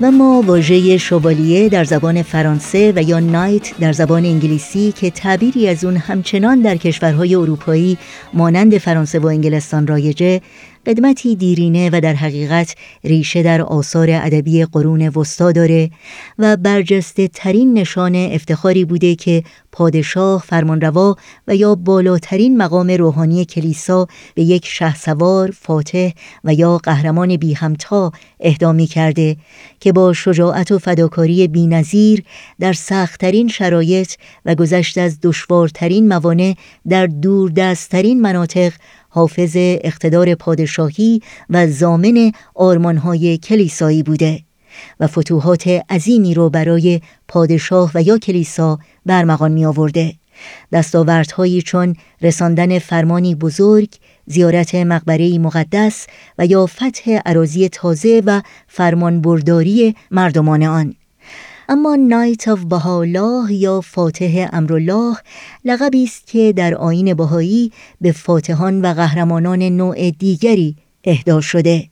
و 0.00 0.10
ما 0.10 0.42
واژه 0.46 0.98
شوالیه 0.98 1.68
در 1.68 1.84
زبان 1.84 2.22
فرانسه 2.22 2.92
و 2.96 3.02
یا 3.02 3.20
نایت 3.20 3.78
در 3.80 3.92
زبان 3.92 4.24
انگلیسی 4.24 4.92
که 4.92 5.10
تعبیری 5.10 5.68
از 5.68 5.84
اون 5.84 5.96
همچنان 5.96 6.60
در 6.60 6.76
کشورهای 6.76 7.34
اروپایی 7.34 7.98
مانند 8.34 8.78
فرانسه 8.78 9.18
و 9.18 9.26
انگلستان 9.26 9.86
رایجه 9.86 10.40
قدمتی 10.88 11.36
دیرینه 11.36 11.90
و 11.92 12.00
در 12.00 12.14
حقیقت 12.14 12.74
ریشه 13.04 13.42
در 13.42 13.62
آثار 13.62 14.08
ادبی 14.10 14.64
قرون 14.64 15.08
وسطا 15.08 15.52
داره 15.52 15.90
و 16.38 16.56
برجسته 16.56 17.28
ترین 17.28 17.78
نشان 17.78 18.14
افتخاری 18.14 18.84
بوده 18.84 19.14
که 19.14 19.42
پادشاه 19.72 20.44
فرمانروا 20.46 21.16
و 21.48 21.56
یا 21.56 21.74
بالاترین 21.74 22.56
مقام 22.56 22.90
روحانی 22.90 23.44
کلیسا 23.44 24.06
به 24.34 24.42
یک 24.42 24.66
شهسوار 24.66 25.50
فاتح 25.50 26.10
و 26.44 26.54
یا 26.54 26.78
قهرمان 26.78 27.36
بی 27.36 27.54
همتا 27.54 28.12
اهدا 28.40 28.76
کرده 28.84 29.36
که 29.80 29.92
با 29.92 30.12
شجاعت 30.12 30.72
و 30.72 30.78
فداکاری 30.78 31.48
بینظیر 31.48 32.24
در 32.60 32.72
سختترین 32.72 33.48
شرایط 33.48 34.12
و 34.44 34.54
گذشت 34.54 34.98
از 34.98 35.18
دشوارترین 35.22 36.08
موانع 36.08 36.54
در 36.88 37.06
دوردستترین 37.06 38.20
مناطق 38.20 38.72
حافظ 39.08 39.52
اقتدار 39.56 40.34
پادشاهی 40.34 41.22
و 41.50 41.66
زامن 41.66 42.32
آرمانهای 42.54 43.38
کلیسایی 43.38 44.02
بوده 44.02 44.40
و 45.00 45.06
فتوحات 45.06 45.68
عظیمی 45.90 46.34
رو 46.34 46.50
برای 46.50 47.00
پادشاه 47.28 47.90
و 47.94 48.02
یا 48.02 48.18
کلیسا 48.18 48.78
برمغان 49.06 49.52
می 49.52 49.64
آورده 49.64 50.14
دستاوردهایی 50.72 51.62
چون 51.62 51.96
رساندن 52.22 52.78
فرمانی 52.78 53.34
بزرگ 53.34 53.94
زیارت 54.26 54.74
مقبره 54.74 55.38
مقدس 55.38 56.06
و 56.38 56.46
یا 56.46 56.66
فتح 56.66 57.10
عراضی 57.26 57.68
تازه 57.68 58.22
و 58.26 58.40
فرمانبرداری 58.68 59.94
مردمان 60.10 60.62
آن. 60.62 60.94
اما 61.70 61.96
نایت 61.96 62.48
آف 62.48 62.64
بهاءالله 62.64 63.52
یا 63.52 63.80
فاتح 63.80 64.48
امرالله 64.52 65.16
لقبی 65.64 66.04
است 66.04 66.26
که 66.26 66.52
در 66.56 66.74
آین 66.74 67.14
بهایی 67.14 67.72
به 68.00 68.12
فاتحان 68.12 68.84
و 68.84 68.94
قهرمانان 68.94 69.62
نوع 69.62 70.10
دیگری 70.10 70.76
اهدا 71.04 71.40
شده. 71.40 71.88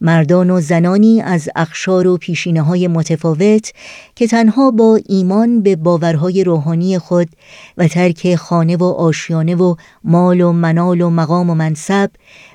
مردان 0.00 0.50
و 0.50 0.60
زنانی 0.60 1.22
از 1.22 1.48
اخشار 1.56 2.06
و 2.06 2.16
پیشینه 2.16 2.62
های 2.62 2.88
متفاوت 2.88 3.72
که 4.14 4.26
تنها 4.26 4.70
با 4.70 5.00
ایمان 5.06 5.62
به 5.62 5.76
باورهای 5.76 6.44
روحانی 6.44 6.98
خود 6.98 7.28
و 7.76 7.88
ترک 7.88 8.34
خانه 8.34 8.76
و 8.76 8.84
آشیانه 8.84 9.54
و 9.54 9.74
مال 10.04 10.40
و 10.40 10.52
منال 10.52 11.00
و 11.00 11.10
مقام 11.10 11.50
و 11.50 11.54
منصب 11.54 12.10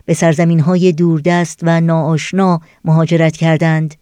به 0.06 0.14
سرزمین 0.14 0.60
های 0.60 0.92
دوردست 0.92 1.60
و 1.64 1.82
ناآشنا 1.82 2.62
مهاجرت 2.86 3.38
کردند. 3.38 3.96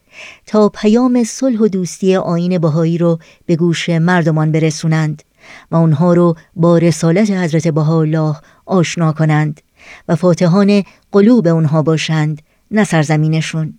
تا 0.46 0.70
پیام 0.70 1.24
صلح 1.24 1.60
و 1.60 1.68
دوستی 1.68 2.16
آین 2.16 2.58
بهایی 2.58 2.98
رو 2.98 3.20
به 3.46 3.56
گوش 3.56 3.90
مردمان 3.90 4.52
برسونند 4.52 5.24
و 5.72 5.76
اونها 5.76 6.14
رو 6.14 6.36
با 6.56 6.78
رسالت 6.78 7.32
حضرت 7.32 7.68
بهاءالله 7.68 8.36
آشنا 8.66 9.14
کنند 9.14 9.62
و 10.08 10.16
فاتحان 10.16 10.84
قلوب 11.12 11.48
اونها 11.48 11.82
باشند 11.82 12.42
نه 12.72 12.84
سرزمینشون. 12.84 13.74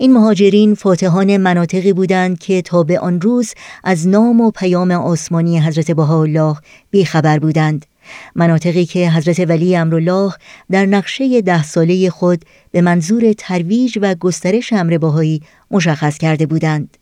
این 0.00 0.12
مهاجرین 0.12 0.74
فاتحان 0.74 1.36
مناطقی 1.36 1.92
بودند 1.92 2.38
که 2.38 2.62
تا 2.62 2.82
به 2.82 2.98
آن 2.98 3.20
روز 3.20 3.54
از 3.84 4.08
نام 4.08 4.40
و 4.40 4.50
پیام 4.50 4.90
آسمانی 4.90 5.60
حضرت 5.60 5.90
بهاءالله 5.90 6.56
بیخبر 6.90 7.38
بودند. 7.38 7.86
مناطقی 8.34 8.86
که 8.86 9.10
حضرت 9.10 9.40
ولی 9.40 9.76
امرالله 9.76 10.32
در 10.70 10.86
نقشه 10.86 11.40
ده 11.40 11.62
ساله 11.62 12.10
خود 12.10 12.44
به 12.70 12.80
منظور 12.80 13.32
ترویج 13.32 13.98
و 14.02 14.14
گسترش 14.14 14.72
امر 14.72 14.98
باهایی 14.98 15.42
مشخص 15.70 16.18
کرده 16.18 16.46
بودند. 16.46 16.96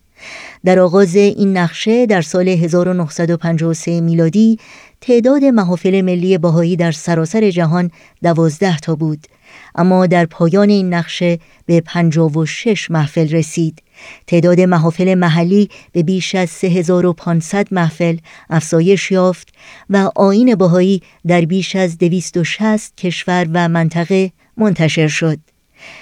در 0.65 0.79
آغاز 0.79 1.17
این 1.17 1.57
نقشه 1.57 2.07
در 2.07 2.23
سال 2.23 2.49
1953 2.49 4.01
میلادی 4.01 4.59
تعداد 5.01 5.45
محافل 5.45 6.01
ملی 6.01 6.39
باهایی 6.39 6.77
در 6.77 6.93
سراسر 6.93 7.51
جهان 7.51 7.91
دوازده 8.23 8.79
تا 8.79 8.95
بود 8.95 9.27
اما 9.75 10.07
در 10.07 10.27
پایان 10.27 10.69
این 10.69 10.95
نقشه 10.95 11.39
به 11.67 11.81
56 11.81 12.91
محفل 12.91 13.29
رسید 13.29 13.83
تعداد 14.27 14.61
محافل 14.61 15.15
محلی 15.15 15.69
به 15.93 16.03
بیش 16.03 16.35
از 16.35 16.51
3500 16.51 17.67
محفل 17.71 18.17
افزایش 18.51 19.11
یافت 19.11 19.49
و 19.91 20.11
آین 20.17 20.55
باهایی 20.55 21.03
در 21.27 21.41
بیش 21.41 21.77
از 21.77 21.99
260 21.99 22.97
کشور 22.97 23.47
و 23.53 23.69
منطقه 23.69 24.33
منتشر 24.57 25.09
شد. 25.09 25.39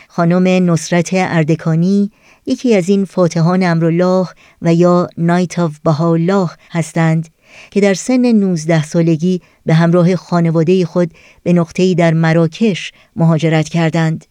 خانم 0.09 0.71
نصرت 0.71 1.09
اردکانی 1.13 2.11
یکی 2.47 2.75
از 2.75 2.89
این 2.89 3.05
فاتحان 3.05 3.63
امرالله 3.63 4.29
و 4.63 4.75
یا 4.75 5.09
نایت 5.19 5.59
آف 5.59 5.79
بهاءالله 5.85 6.51
هستند 6.71 7.29
که 7.71 7.81
در 7.81 7.95
سن 7.95 8.27
19 8.27 8.85
سالگی 8.85 9.41
به 9.67 9.75
همراه 9.75 10.17
خانواده 10.17 10.85
خود 10.85 11.11
به 11.43 11.53
نقطه‌ای 11.53 11.95
در 11.95 12.15
مراکش 12.15 12.93
مهاجرت 13.17 13.69
کردند. 13.69 14.27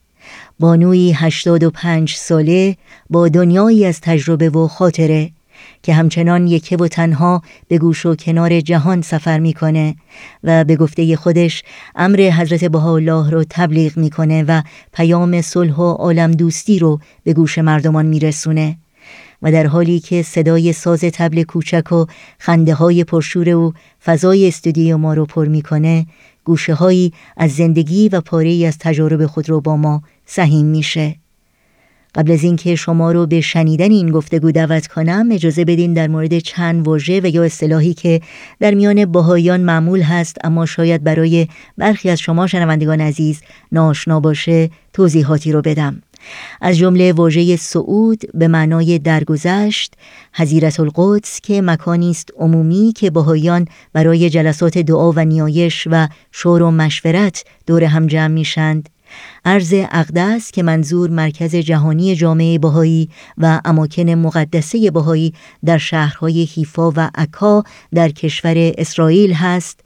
بانوی 0.63 1.12
85 1.12 2.15
ساله 2.15 2.78
با 3.10 3.28
دنیایی 3.30 3.86
از 3.86 4.02
تجربه 4.02 4.49
و 4.49 4.67
خاطره 4.67 5.32
که 5.82 5.93
همچنان 5.93 6.47
یکه 6.47 6.78
و 6.78 6.88
تنها 6.88 7.41
به 7.67 7.78
گوش 7.78 8.06
و 8.06 8.15
کنار 8.15 8.62
جهان 8.62 9.02
سفر 9.02 9.39
می‌کنه 9.39 9.95
و 10.43 10.63
به 10.63 10.76
گفته 10.76 11.15
خودش 11.15 11.63
امر 11.95 12.21
حضرت 12.21 12.65
بهاءالله 12.65 13.30
رو 13.30 13.43
تبلیغ 13.49 13.97
می‌کنه 13.97 14.43
و 14.43 14.62
پیام 14.93 15.41
صلح 15.41 15.76
و 15.76 15.91
عالم 15.91 16.32
دوستی 16.32 16.80
رو 16.80 16.99
به 17.23 17.34
گوش 17.34 17.58
مردمان 17.58 18.06
میرسونه 18.06 18.78
و 19.41 19.52
در 19.52 19.67
حالی 19.67 19.99
که 19.99 20.21
صدای 20.21 20.73
ساز 20.73 20.99
تبل 20.99 21.43
کوچک 21.43 21.91
و 21.91 22.06
خنده 22.39 22.73
های 22.73 23.04
پرشور 23.04 23.49
او 23.49 23.73
فضای 24.06 24.47
استودیو 24.47 24.97
ما 24.97 25.13
رو 25.13 25.26
پر 25.26 25.45
می‌کنه 25.45 26.06
گوشه 26.44 26.74
هایی 26.74 27.14
از 27.38 27.52
زندگی 27.52 28.10
و 28.10 28.22
پاره 28.22 28.66
از 28.68 28.78
تجارب 28.78 29.26
خود 29.26 29.50
رو 29.50 29.62
با 29.62 29.78
ما 29.78 30.02
سهیم 30.26 30.66
میشه. 30.66 31.16
قبل 32.16 32.32
از 32.32 32.44
اینکه 32.44 32.76
شما 32.76 33.12
رو 33.12 33.28
به 33.28 33.42
شنیدن 33.42 33.92
این 33.92 34.12
گفتگو 34.12 34.52
دعوت 34.52 34.88
کنم 34.88 35.30
اجازه 35.32 35.66
بدین 35.66 35.94
در 35.94 36.08
مورد 36.08 36.40
چند 36.40 36.88
واژه 36.88 37.20
و 37.20 37.28
یا 37.28 37.44
اصطلاحی 37.44 37.94
که 37.94 38.22
در 38.60 38.74
میان 38.74 39.06
باهایان 39.06 39.62
معمول 39.62 40.02
هست 40.02 40.38
اما 40.44 40.66
شاید 40.66 41.04
برای 41.04 41.48
برخی 41.78 42.10
از 42.10 42.20
شما 42.20 42.48
شنوندگان 42.48 43.02
عزیز 43.02 43.42
ناشنا 43.72 44.20
باشه 44.20 44.70
توضیحاتی 44.94 45.52
رو 45.52 45.62
بدم. 45.62 46.02
از 46.62 46.78
جمله 46.78 47.14
واژه 47.14 47.56
سعود 47.56 48.22
به 48.34 48.48
معنای 48.48 49.00
درگذشت 49.00 49.94
حضیرت 50.34 50.80
القدس 50.80 51.42
که 51.42 51.62
مکانی 51.62 52.12
است 52.12 52.30
عمومی 52.38 52.94
که 52.96 53.10
باهایان 53.10 53.68
برای 53.94 54.30
جلسات 54.30 54.78
دعا 54.78 55.12
و 55.12 55.20
نیایش 55.20 55.88
و 55.92 56.08
شور 56.32 56.62
و 56.62 56.72
مشورت 56.72 57.44
دور 57.68 57.84
هم 57.84 58.08
جمع 58.08 58.28
میشند 58.28 58.90
عرض 59.46 59.74
اقدس 59.74 60.52
که 60.52 60.64
منظور 60.64 61.10
مرکز 61.10 61.56
جهانی 61.56 62.16
جامعه 62.16 62.60
بهایی 62.60 63.10
و 63.38 63.62
اماکن 63.66 64.10
مقدسه 64.10 64.92
بهایی 64.92 65.34
در 65.66 65.78
شهرهای 65.78 66.44
حیفا 66.44 66.92
و 66.92 67.10
عکا 67.16 67.64
در 67.94 68.10
کشور 68.10 68.56
اسرائیل 68.58 69.34
هست 69.34 69.80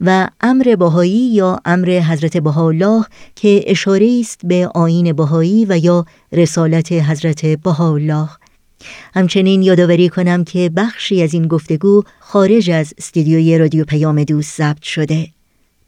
و 0.00 0.28
امر 0.40 0.76
بهایی 0.78 1.28
یا 1.34 1.60
امر 1.64 1.90
حضرت 1.90 2.36
بهاءالله 2.36 3.04
که 3.36 3.64
اشاره 3.66 4.18
است 4.20 4.40
به 4.44 4.70
آین 4.74 5.12
بهایی 5.12 5.64
و 5.64 5.78
یا 5.78 6.04
رسالت 6.32 6.92
حضرت 6.92 7.46
بهاءالله 7.46 8.28
همچنین 9.14 9.62
یادآوری 9.62 10.08
کنم 10.08 10.44
که 10.44 10.70
بخشی 10.76 11.22
از 11.22 11.34
این 11.34 11.48
گفتگو 11.48 12.02
خارج 12.20 12.70
از 12.70 12.94
استودیوی 12.98 13.58
رادیو 13.58 13.84
پیام 13.84 14.24
دوست 14.24 14.58
ضبط 14.58 14.82
شده 14.82 15.28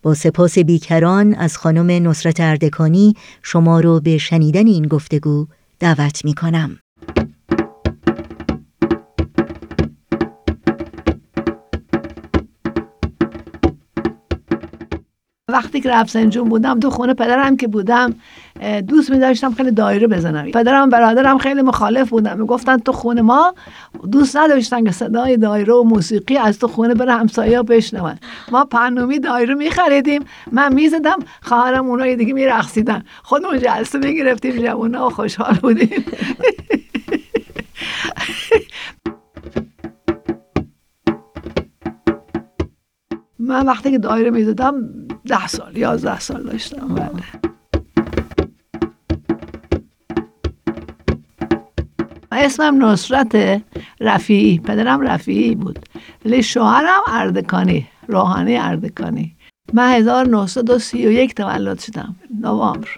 با 0.03 0.15
سپاس 0.15 0.59
بیکران 0.59 1.35
از 1.35 1.57
خانم 1.57 2.09
نصرت 2.09 2.41
اردکانی 2.41 3.15
شما 3.43 3.81
رو 3.81 4.01
به 4.01 4.19
شنیدن 4.19 4.67
این 4.67 4.87
گفتگو 4.87 5.47
دعوت 5.81 6.25
می 6.25 6.35
کنم. 6.35 6.79
وقتی 15.57 15.81
که 15.81 15.91
رفسنجون 15.91 16.49
بودم 16.49 16.81
تو 16.81 16.91
خونه 16.91 17.15
پدرم 17.15 17.57
که 17.57 17.69
بودم 17.69 18.15
دوست 18.89 19.11
می 19.11 19.19
داشتم 19.19 19.55
خیلی 19.55 19.71
دایره 19.71 20.07
بزنم. 20.07 20.51
پدرم 20.51 20.89
برادرم 20.89 21.39
خیلی 21.39 21.63
مخالف 21.63 22.09
بودم 22.09 22.39
می‌گفتن 22.39 22.77
تو 22.77 22.93
خونه 22.93 23.23
ما 23.23 23.55
دوست 24.13 24.37
نداشتن 24.37 24.85
که 24.85 24.93
صدای 24.93 25.37
دایره 25.37 25.75
و 25.75 25.83
موسیقی 25.83 26.37
از 26.37 26.59
تو 26.59 26.69
خونه 26.69 26.95
بره 26.95 27.13
همسایه 27.13 27.63
بشنون. 27.63 28.19
ما 28.53 28.65
پنومی 28.65 29.19
دایره 29.19 29.55
می 29.55 29.71
خریدیم 29.71 30.25
من 30.53 30.75
می‌زدم 30.75 31.19
خواهرم 31.43 31.87
اونای 31.87 32.17
دیگه 32.17 32.33
میرقصیدن. 32.33 33.05
خودمون 33.23 33.59
جلسه 33.59 33.99
می‌گرفتیم 33.99 34.57
جوونا 34.57 35.07
و 35.07 35.11
خوشحال 35.11 35.55
بودیم. 35.55 36.05
من 43.39 43.67
وقتی 43.67 43.91
که 43.91 43.99
دایره 43.99 44.31
می‌زدم 44.31 44.75
ده 45.27 45.47
سال 45.47 45.77
یازده 45.77 46.21
سال 46.21 46.43
داشتم 46.43 46.95
بله. 46.95 47.23
اسمم 52.33 52.85
نصرت 52.85 53.63
رفیعی 54.01 54.59
پدرم 54.59 55.01
رفیعی 55.01 55.55
بود. 55.55 55.79
ولی 56.25 56.43
شوهرم 56.43 57.01
اردکانی 57.09 57.87
روحانی 58.09 58.57
اردکانی. 58.57 59.37
من 59.73 59.93
1931 59.93 61.35
تولد 61.35 61.79
شدم 61.81 62.17
نوامبر. 62.41 62.89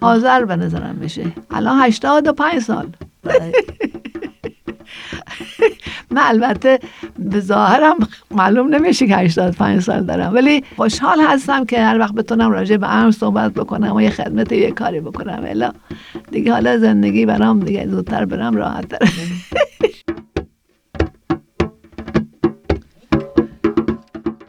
آذر 0.00 0.44
به 0.44 0.56
نظرم 0.56 0.94
میشه 0.94 1.32
الان 1.50 1.82
85 1.82 2.58
سال. 2.58 2.86
من 6.10 6.22
البته 6.22 6.78
به 7.18 7.40
ظاهرم 7.40 7.96
معلوم 8.30 8.74
نمیشه 8.74 9.06
که 9.06 9.16
85 9.16 9.82
سال 9.82 10.04
دارم. 10.04 10.34
ولی 10.34 10.64
خوشحال 10.76 11.20
هستم 11.20 11.64
که 11.64 11.80
هر 11.80 11.98
وقت 11.98 12.14
بتونم 12.14 12.50
راجع 12.50 12.76
به 12.76 12.94
امر 12.94 13.10
صحبت 13.10 13.52
بکنم 13.52 13.96
و 13.96 14.00
یه 14.00 14.10
خدمت 14.10 14.52
یه 14.52 14.70
کاری 14.70 15.00
بکنم. 15.00 15.42
الا 15.46 15.72
دیگه 16.30 16.52
حالا 16.52 16.78
زندگی 16.78 17.26
برام 17.26 17.60
دیگه 17.60 17.88
زودتر 17.88 18.24
برم 18.24 18.56
راحت 18.56 18.88
داره 18.88 19.08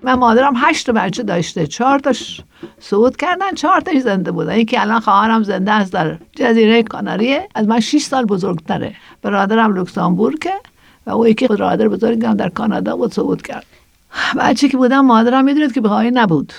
من 0.09 0.15
مادرم 0.15 0.53
هشت 0.55 0.89
بچه 0.89 1.23
داشته 1.23 1.67
چهار 1.67 1.99
تاش 1.99 2.41
صعود 2.79 3.17
کردن 3.17 3.53
چهار 3.55 3.81
تاش 3.81 3.97
زنده 3.97 4.31
بودن. 4.31 4.57
یکی 4.57 4.77
الان 4.77 4.99
خواهرم 4.99 5.43
زنده 5.43 5.71
است 5.71 5.93
در 5.93 6.17
جزیره 6.35 6.83
کاناریه. 6.83 7.47
از 7.55 7.67
من 7.67 7.79
6 7.79 8.01
سال 8.01 8.25
بزرگتره. 8.25 8.95
برادرم 9.21 9.73
لوکسامبورگه. 9.73 10.53
او 11.09 11.27
یکی 11.27 11.47
برادر 11.47 11.87
بزرگم 11.87 12.33
در 12.33 12.49
کانادا 12.49 12.95
بود 12.95 13.13
صعود 13.13 13.41
کرد. 13.41 13.65
بچه 14.39 14.69
که 14.69 14.77
بودم 14.77 15.05
مادرم 15.05 15.45
می‌دونید 15.45 15.73
که 15.73 15.81
بهایی 15.81 16.11
نبود. 16.11 16.53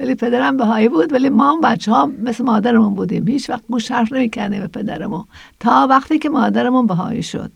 ولی 0.00 0.14
پدرم 0.14 0.56
بهایی 0.56 0.88
بود 0.88 1.12
ولی 1.12 1.28
ما 1.28 1.52
هم 1.52 1.60
بچه 1.60 1.92
ها 1.92 2.10
مثل 2.22 2.44
مادرمون 2.44 2.94
بودیم. 2.94 3.28
هیچ 3.28 3.50
وقت 3.50 3.62
گوش 3.70 3.90
حرف 3.90 4.12
نمی‌کردیم 4.12 4.60
به 4.60 4.66
پدرمون. 4.66 5.24
تا 5.60 5.86
وقتی 5.90 6.18
که 6.18 6.28
مادرمون 6.28 6.86
بهایی 6.86 7.22
شد. 7.22 7.50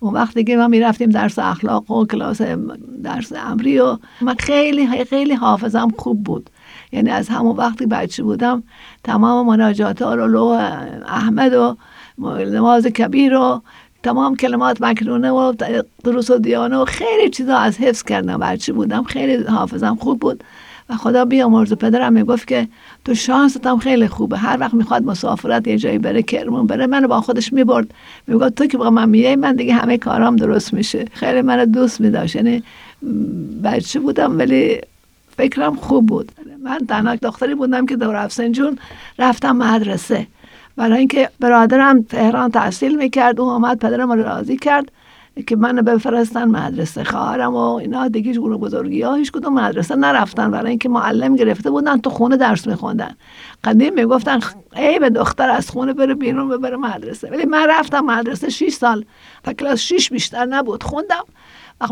اون 0.00 0.14
وقتی 0.14 0.44
که 0.44 0.56
ما 0.56 0.68
می‌رفتیم 0.68 1.10
درس 1.10 1.38
اخلاق 1.38 1.90
و 1.90 2.06
کلاس 2.06 2.40
درس 3.02 3.32
امری 3.36 3.78
و 3.78 3.98
من 4.20 4.34
خیلی 4.34 5.04
خیلی 5.04 5.34
حافظم 5.34 5.88
خوب 5.98 6.24
بود. 6.24 6.50
یعنی 6.92 7.10
از 7.10 7.28
همون 7.28 7.56
وقتی 7.56 7.86
بچه 7.86 8.22
بودم 8.22 8.62
تمام 9.04 9.46
مناجات 9.46 10.02
رو 10.02 10.38
احمد 11.06 11.54
و 11.54 11.76
نماز 12.38 12.86
کبیر 12.86 13.34
و 13.34 13.62
تمام 14.04 14.36
کلمات 14.36 14.82
مکنونه 14.82 15.30
و 15.30 15.52
دروس 16.04 16.30
و 16.30 16.38
دیانه 16.38 16.76
و 16.76 16.84
خیلی 16.84 17.30
چیزا 17.30 17.56
از 17.56 17.78
حفظ 17.78 18.02
کردم. 18.02 18.38
بچه 18.38 18.72
بودم 18.72 19.02
خیلی 19.02 19.44
حافظم 19.44 19.94
خوب 19.94 20.20
بود. 20.20 20.44
و 20.88 20.94
خدا 20.94 21.24
بیامرز 21.24 21.72
و 21.72 21.76
پدرم 21.76 22.12
می‌گفت 22.12 22.46
که 22.46 22.68
تو 23.04 23.14
شانست 23.14 23.66
هم 23.66 23.78
خیلی 23.78 24.08
خوبه. 24.08 24.36
هر 24.36 24.56
وقت 24.60 24.74
می‌خواد 24.74 25.04
مسافرت 25.04 25.68
یه 25.68 25.78
جایی 25.78 25.98
بره 25.98 26.22
کرمون 26.22 26.66
بره 26.66 26.86
منو 26.86 27.08
با 27.08 27.20
خودش 27.20 27.52
می‌برد. 27.52 27.94
می‌گفت 28.26 28.54
تو 28.54 28.66
که 28.66 28.78
با 28.78 28.90
من 28.90 29.08
میای 29.08 29.36
من 29.36 29.56
دیگه 29.56 29.74
همه 29.74 29.98
کارام 29.98 30.36
درست 30.36 30.74
میشه. 30.74 31.04
خیلی 31.12 31.42
منو 31.42 31.66
دوست 31.66 32.00
میداشت. 32.00 32.36
یعنی 32.36 32.62
بچه 33.64 34.00
بودم؟ 34.00 34.38
ولی 34.38 34.80
فکرم 35.36 35.76
خوب 35.76 36.06
بود. 36.06 36.32
من 36.64 36.78
تنها 36.88 37.16
دختری 37.16 37.54
بودم 37.54 37.86
که 37.86 37.96
دور 37.96 38.16
افسنجون 38.16 38.78
رفتم 39.18 39.56
مدرسه. 39.56 40.26
برای 40.76 40.98
اینکه 40.98 41.30
برادرم 41.40 42.02
تهران 42.02 42.50
تحصیل 42.50 42.96
می‌کرد 42.96 43.40
اون 43.40 43.50
آمد 43.50 43.78
پدرم 43.78 44.12
رو 44.12 44.22
راضی 44.22 44.56
کرد 44.56 44.92
که 45.46 45.56
من 45.56 45.76
بفرستن 45.76 46.44
مدرسه 46.44 47.04
خواهرم 47.04 47.54
و 47.54 47.74
اینا. 47.74 48.08
دیگه 48.08 48.32
گروه 48.32 48.58
بزرگی 48.60 49.02
ها 49.02 49.14
هیچ 49.14 49.32
کدوم 49.32 49.54
مدرسه 49.54 49.96
نرفتن. 49.96 50.50
برای 50.50 50.70
اینکه 50.70 50.88
معلم 50.88 51.36
گرفته 51.36 51.70
بودن 51.70 52.00
تو 52.00 52.10
خونه 52.10 52.36
درس 52.36 52.66
میخوندن. 52.66 53.16
قدیم 53.64 53.94
می‌گفتن 53.94 54.40
ای 54.76 54.98
به 54.98 55.10
دختر 55.10 55.50
از 55.50 55.70
خونه 55.70 55.92
بره 55.92 56.14
بیرون 56.14 56.48
ببره 56.48 56.76
مدرسه. 56.76 57.30
ولی 57.30 57.44
من 57.44 57.66
رفتم 57.70 58.00
مدرسه 58.00 58.48
6 58.48 58.72
سال. 58.72 59.04
تا 59.42 59.52
کلاس 59.52 59.78
6 59.78 60.10
بیشتر 60.10 60.44
نبود. 60.44 60.82
خوندم. 60.82 61.24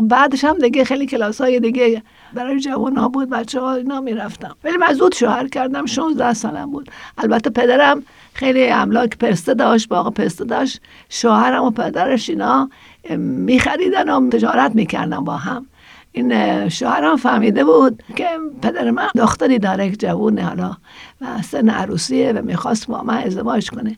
بعدش 0.01 0.43
هم 0.43 0.57
دیگه 0.57 0.83
خیلی 0.83 1.05
کلاس 1.05 1.41
های 1.41 1.59
دیگه 1.59 2.03
برای 2.33 2.59
جوان 2.59 2.97
ها 2.97 3.07
بود. 3.07 3.29
بچه 3.29 3.59
ها 3.59 3.73
اینا 3.73 4.01
می‌رفتم. 4.01 4.55
ولی 4.63 4.77
من 4.77 4.93
زود 4.93 5.15
شوهر 5.15 5.47
کردم. 5.47 5.85
16 5.85 6.33
سالم 6.33 6.71
بود. 6.71 6.91
البته 7.17 7.49
پدرم 7.49 8.03
خیلی 8.33 8.69
املاک 8.69 9.17
پسته 9.17 9.53
داشت 9.53 9.89
باغ 9.89 10.13
پسته 10.13 10.45
داشت. 10.45 10.81
شوهرم 11.09 11.63
و 11.63 11.71
پدرش 11.71 12.29
اینا 12.29 12.69
میخریدن 13.17 14.09
و 14.09 14.29
تجارت 14.29 14.75
می‌کردن 14.75 15.19
با 15.19 15.37
هم. 15.37 15.65
این 16.11 16.69
شوهرم 16.69 17.15
فهمیده 17.15 17.63
بود 17.63 18.03
که 18.15 18.27
پدر 18.61 18.91
من 18.91 19.07
دختری 19.15 19.59
داره 19.59 19.89
که 19.89 19.95
جوونه 19.95 20.43
حالا 20.43 20.77
و 21.21 21.41
سن 21.41 21.69
عروسیه 21.69 22.31
و 22.31 22.41
می‌خواست 22.41 22.87
با 22.87 23.01
من 23.01 23.17
ازدواج 23.17 23.69
کنه. 23.69 23.97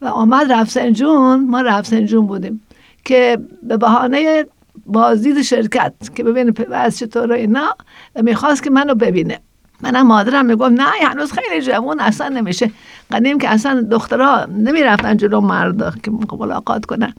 و 0.00 0.06
آمد 0.06 0.52
رفسنجون 0.52 1.46
ما 1.50 1.60
رفسنجون 1.60 2.26
بودیم 2.26 2.60
که 3.04 3.38
به 3.62 3.76
بهانه 3.76 4.46
بازدید 4.86 5.42
شرکت 5.42 5.92
که 6.14 6.24
ببینه 6.24 6.52
وضع 6.68 7.06
چطور 7.06 7.32
اینا 7.32 7.76
و 8.14 8.22
می‌خواست 8.22 8.62
که 8.62 8.70
منو 8.70 8.94
ببینه. 8.94 9.38
منم 9.82 10.06
مادرم 10.06 10.46
میگم 10.46 10.74
نه 10.74 10.84
هنوز 11.02 11.32
خیلی 11.32 11.62
جوان 11.62 12.00
اصلا 12.00 12.28
نمیشه. 12.28 12.70
قدیم 13.12 13.38
که 13.38 13.48
اصلا 13.48 13.86
دخترها 13.90 14.44
نمی‌رفتن 14.44 15.16
جلو 15.16 15.40
مرد 15.40 16.00
که 16.02 16.10
ملاقات 16.10 16.86
کنن. 16.86 17.14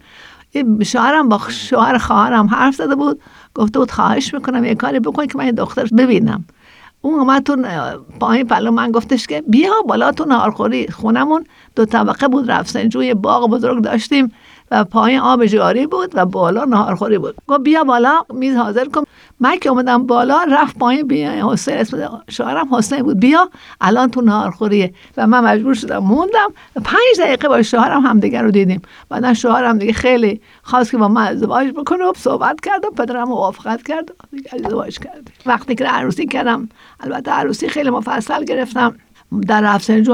شوهرم 0.84 1.28
با 1.28 1.40
شوهر 1.48 1.98
خواهرم 1.98 2.46
حرف 2.46 2.74
زده 2.74 2.94
بود 2.94 3.20
گفته 3.54 3.78
بود 3.78 3.90
خواهش 3.90 4.34
می‌کنم 4.34 4.64
یه 4.64 4.74
کاری 4.74 5.00
بکن 5.00 5.26
که 5.26 5.38
من 5.38 5.46
یه 5.46 5.52
دختر 5.52 5.84
ببینم. 5.98 6.44
اون 7.00 7.20
اومد 7.20 7.42
تو 7.42 7.56
پایین 8.20 8.46
پلو 8.46 8.70
من 8.70 8.92
گفتش 8.92 9.26
که 9.26 9.42
بیا 9.46 9.72
بالا 9.88 10.12
تو 10.12 10.24
نهارخوری 10.24 10.88
خونمون. 10.88 11.44
دو 11.76 11.84
طبقه 11.84 12.28
بود 12.28 12.50
رفسنجوی 12.50 13.14
باغ 13.14 13.50
بزرگ 13.50 13.82
داشتیم. 13.82 14.32
و 14.70 14.84
پایین 14.84 15.20
آب 15.20 15.46
جاری 15.46 15.86
بود 15.86 16.10
و 16.14 16.26
بالا 16.26 16.64
نهارخوری 16.64 17.18
بود. 17.18 17.34
گفت 17.48 17.60
بیا 17.60 17.84
بالا 17.84 18.20
میز 18.34 18.56
حاضر 18.56 18.84
کن. 18.84 19.02
من 19.40 19.58
که 19.58 19.68
اومدم 19.68 20.06
بالا 20.06 20.40
رفت 20.50 20.78
پایین 20.78 21.06
بیا. 21.06 21.52
حسین 21.52 21.74
اسم 21.74 22.22
شوهرم 22.30 22.74
حسین 22.74 23.02
بود. 23.02 23.20
بیا. 23.20 23.50
الان 23.80 24.10
تو 24.10 24.20
نهارخوریه 24.20 24.94
و 25.16 25.26
من 25.26 25.44
مجبور 25.44 25.74
شدم. 25.74 25.98
موندم. 25.98 26.48
و 26.76 26.80
پنج 26.80 27.20
دقیقه 27.20 27.48
با 27.48 27.62
شوهرم 27.62 28.06
همدیگه 28.06 28.42
رو 28.42 28.50
دیدیم. 28.50 28.82
بعدا 29.08 29.34
شوهرم 29.34 29.78
دیگه 29.78 29.92
خیلی 29.92 30.40
خواست 30.62 30.90
که 30.90 30.96
با 30.96 31.08
من 31.08 31.26
ازدواج 31.26 31.68
بکنه. 31.68 32.04
و 32.04 32.12
صحبت 32.16 32.60
کردم 32.60 32.90
پدرم 32.90 33.28
موافقت 33.28 33.82
کرد. 33.82 34.10
دیگه 34.30 34.50
ازدواج 34.52 34.98
کردیم. 34.98 35.34
وقتی 35.46 35.74
که 35.74 35.84
عروسی 35.84 36.26
کردم 36.26 36.68
البته 37.00 37.30
عروسی 37.30 37.68
خیلی 37.68 37.90
مفصل 37.90 38.44
گرفتم. 38.44 38.94
در 39.46 39.60
رفسنجو 39.60 40.12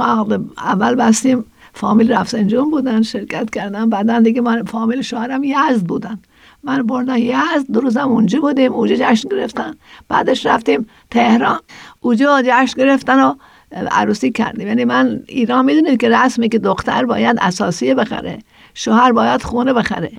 اول 0.59 0.95
بستیم. 0.95 1.45
فامیل 1.75 2.13
رفسنجون 2.13 2.71
بودن 2.71 3.03
شرکت 3.03 3.51
کردن 3.51 3.91
بعدا 3.91 4.21
دیگه 4.21 4.41
من 4.41 4.63
فامیل 4.63 5.03
شوهرم 5.03 5.45
یزد 5.45 5.87
بودن. 5.87 6.19
من 6.63 6.83
بردن 6.83 7.19
یزد 7.19 7.73
دو 7.73 7.81
روزم 7.81 8.09
اونجا 8.09 8.41
بودیم 8.41 8.73
اونجا 8.73 8.97
جشن 8.99 9.29
گرفتن. 9.29 9.75
بعدش 10.09 10.47
رفتیم 10.47 10.87
تهران. 11.11 11.61
اونجا 12.01 12.43
جشن 12.47 12.83
گرفتن 12.83 13.21
و 13.21 13.35
عروسی 13.73 14.31
کردیم. 14.31 14.69
یعنی 14.69 14.85
من 14.85 15.21
ایران 15.29 15.65
می‌دونید 15.65 16.01
که 16.01 16.09
رسمی 16.09 16.49
که 16.49 16.59
دختر 16.59 17.05
باید 17.05 17.37
اساسیه 17.41 17.95
بخره. 17.95 18.39
شوهر 18.75 19.13
باید 19.13 19.43
خونه 19.43 19.73
بخره. 19.73 20.13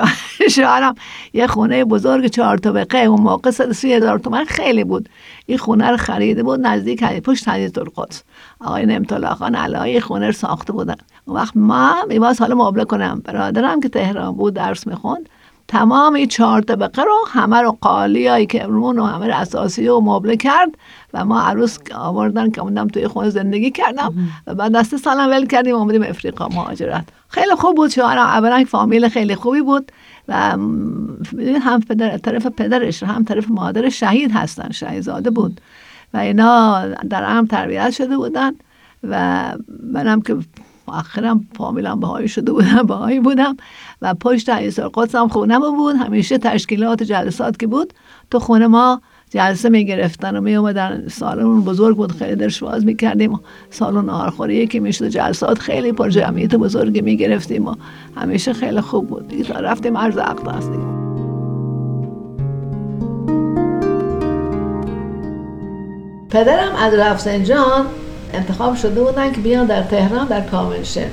شوهرم 0.56 0.94
یه 1.32 1.46
خونه 1.46 1.84
بزرگ 1.84 2.26
چهار 2.26 2.58
طبقه 2.58 2.98
اون 2.98 3.20
موقع 3.20 3.50
سی 3.50 3.92
هزار 3.92 4.18
تومن 4.18 4.44
خیلی 4.44 4.84
بود. 4.84 5.08
این 5.46 5.58
خونه 5.58 5.90
رو 5.90 5.96
خریده 5.96 6.42
بود 6.42 6.60
نزدیک 6.60 7.04
پشت 7.04 7.48
حدیث 7.48 7.78
القدس 7.78 8.22
آقای 8.60 8.86
نمتلا 8.86 9.34
خان 9.34 9.54
علایی 9.54 10.00
خونه 10.00 10.26
رو 10.26 10.32
ساخته 10.32 10.72
بودن. 10.72 10.96
اون 11.24 11.36
وقت 11.36 11.56
ما 11.56 11.94
میواز 12.08 12.40
حالا 12.40 12.54
مبله 12.54 12.84
کنم. 12.84 13.22
برادرم 13.24 13.80
که 13.80 13.88
تهران 13.88 14.34
بود 14.34 14.54
درس 14.54 14.86
می‌خوند 14.86 15.28
تمام 15.68 16.14
این 16.14 16.28
چهار 16.28 16.60
طبقه 16.60 17.02
رو 17.02 17.16
همه 17.28 17.62
رو 17.62 17.78
قالی 17.80 18.26
های 18.26 18.46
کرمون 18.46 18.98
و 18.98 19.04
همه 19.04 19.26
اساسی 19.26 19.88
و 19.88 20.00
مبله 20.00 20.36
کرد 20.36 20.70
و 21.14 21.24
ما 21.24 21.40
عروس 21.40 21.78
آوردن 21.94 22.50
که 22.50 22.60
اومدم 22.60 22.88
توی 22.88 23.08
خونه 23.08 23.30
زندگی 23.30 23.70
کردم 23.70 24.14
و 24.46 24.54
بعد 24.54 24.72
دست 24.72 24.96
سالم 24.96 25.30
ول 25.30 25.46
کردیم 25.46 25.74
اومدیم 25.74 26.02
افریقا 26.02 26.48
مهاجرت. 26.48 27.08
خیلی 27.36 27.54
خوب 27.54 27.76
بود 27.76 27.90
شوهرم. 27.90 28.26
اولا 28.26 28.64
فامیل 28.68 29.08
خیلی 29.08 29.34
خوبی 29.34 29.60
بود 29.60 29.92
و 30.28 30.34
هم 31.60 31.80
پدر 31.88 32.18
طرف 32.18 32.46
پدرش 32.46 33.02
هم 33.02 33.24
طرف 33.24 33.50
مادر 33.50 33.88
شهید 33.88 34.30
هستن. 34.34 34.70
شهیدزاده 34.70 35.30
بود 35.30 35.60
و 36.14 36.16
اینا 36.16 36.86
در 36.88 37.24
هم 37.24 37.46
تربیت 37.46 37.90
شده 37.90 38.16
بودن 38.16 38.52
و 39.02 39.52
منم 39.92 40.20
که 40.20 40.36
آخرم 40.86 41.48
فامیلم 41.56 42.00
بهایی 42.00 42.28
شده 42.28 42.52
بودم 42.52 42.82
بهایی 42.86 43.20
بودم 43.20 43.56
و 44.02 44.14
پشت 44.14 44.50
عیسی 44.50 44.82
قدس 44.94 45.14
هم 45.14 45.28
خونه 45.28 45.58
بود. 45.58 45.96
همیشه 45.96 46.38
تشکیلات 46.38 47.02
جلسات 47.02 47.58
که 47.58 47.66
بود 47.66 47.94
تو 48.30 48.38
خونه 48.38 48.66
ما 48.66 49.00
جلسه 49.30 49.68
می 49.68 49.84
گرفتن 49.84 50.36
و 50.36 50.40
می 50.40 50.54
اومدن 50.54 51.08
سالن 51.08 51.60
بزرگ 51.60 51.96
بود 51.96 52.12
خیلی 52.12 52.36
درش 52.36 52.62
باز 52.62 52.84
می 52.84 52.96
کردیم 52.96 53.40
سالن 53.70 54.08
آرخوری 54.08 54.66
که 54.66 54.80
می‌شد 54.80 55.08
جلسات 55.08 55.58
خیلی 55.58 55.92
پر 55.92 56.08
جمعیت 56.08 56.54
بزرگی 56.54 57.00
می 57.00 57.16
گرفتیم 57.16 57.66
و 57.66 57.74
همیشه 58.16 58.52
خیلی 58.52 58.80
خوب 58.80 59.06
بود. 59.06 59.28
دیگه 59.28 59.54
رفتیم 59.54 59.96
عرض 59.96 60.18
اقداس 60.18 60.64
پدرم 66.30 66.74
از 66.78 66.94
رفسنجان 66.94 67.86
انتخاب 68.34 68.76
شده 68.76 69.04
بودن 69.04 69.32
که 69.32 69.40
بیان 69.40 69.66
در 69.66 69.82
تهران 69.82 70.26
در 70.26 70.40
کامنشن 70.40 71.06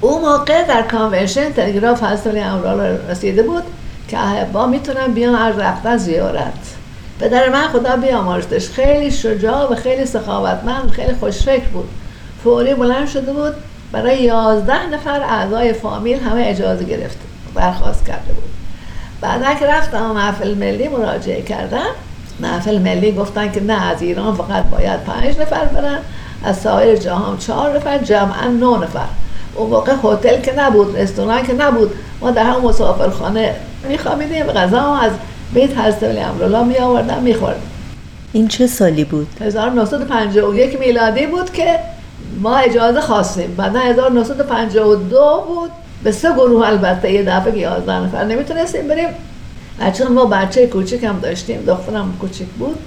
او 0.00 0.20
موقع 0.20 0.66
در 0.66 0.82
کامنشن 0.82 1.50
تلگراف 1.50 2.02
حضرت 2.02 2.36
امرال 2.36 2.80
رسیده 2.80 3.42
بود 3.42 3.62
که 4.08 4.18
احبا 4.18 4.66
می‌تونن 4.66 5.06
بیان 5.14 5.34
از 5.34 5.58
رفتن 5.58 5.96
زیارت. 5.96 6.77
پدر 7.20 7.48
من 7.48 7.68
خدا 7.68 7.96
بیامرزش. 7.96 8.68
خیلی 8.68 9.10
شجاع 9.10 9.72
و 9.72 9.74
خیلی 9.74 10.06
سخاوتمند 10.06 10.90
خیلی 10.90 11.12
خوشفکر 11.12 11.68
بود. 11.68 11.88
فوری 12.44 12.74
بلند 12.74 13.08
شده 13.08 13.32
بود 13.32 13.54
برای 13.92 14.22
یازده 14.22 14.86
نفر 14.86 15.20
اعضای 15.20 15.72
فامیل 15.72 16.20
همه 16.20 16.46
اجازه 16.46 16.84
گرفته 16.84 17.20
برخواست 17.54 18.06
کرده 18.06 18.32
بود. 18.32 18.44
بعد 19.20 19.58
که 19.58 19.66
رفتم 19.66 20.10
محفل 20.10 20.54
ملی 20.54 20.88
مراجعه 20.88 21.42
کردم 21.42 21.90
محفل 22.40 22.78
ملی 22.78 23.12
گفتن 23.12 23.52
که 23.52 23.60
نه 23.60 23.86
از 23.86 24.02
ایران 24.02 24.34
فقط 24.34 24.64
باید 24.64 25.04
پنج 25.04 25.38
نفر 25.38 25.64
برن 25.64 25.98
از 26.44 26.56
سایر 26.56 26.96
جهان 26.96 27.38
چهار 27.38 27.76
نفر 27.76 27.98
جمعا 27.98 28.46
نه 28.46 28.78
نفر. 28.78 29.08
اون 29.54 29.70
موقع 29.70 29.92
هتل 30.04 30.40
که 30.40 30.52
نبود 30.58 30.98
رستوران 30.98 31.42
که 31.42 31.52
نبود 31.52 31.94
ما 32.20 32.30
در 32.30 32.42
هم 32.42 32.60
مسافرخانه 32.60 33.54
میخوابیدیم 33.88 34.46
غذا 34.46 34.94
از 34.94 35.12
بیت 35.54 35.78
حضرت 35.78 36.02
ولی 36.02 36.18
امرالله 36.18 36.64
می 36.64 36.78
آوردن 36.78 37.22
می 37.22 37.36
این 38.32 38.48
چه 38.48 38.66
سالی 38.66 39.04
بود؟ 39.04 39.26
1951 39.40 40.80
میلادی 40.80 41.26
بود 41.26 41.52
که 41.52 41.78
ما 42.40 42.56
اجازه 42.56 43.00
خواستیم. 43.00 43.54
بعد 43.56 43.76
1952 43.76 45.44
بود. 45.48 45.70
به 46.04 46.12
سه 46.12 46.32
گروه 46.32 46.66
البته 46.66 47.12
یه 47.12 47.22
دفعه 47.22 47.52
که 47.52 47.58
11 47.58 47.92
نفر 47.92 48.24
نمی‌تونستیم 48.24 48.88
بریم. 48.88 49.08
چون 49.98 50.12
ما 50.12 50.24
بچه 50.24 50.66
کوچیک 50.66 51.04
هم 51.04 51.18
داشتیم 51.18 51.64
دخترم 51.66 52.16
کوچیک 52.20 52.48
بود. 52.48 52.78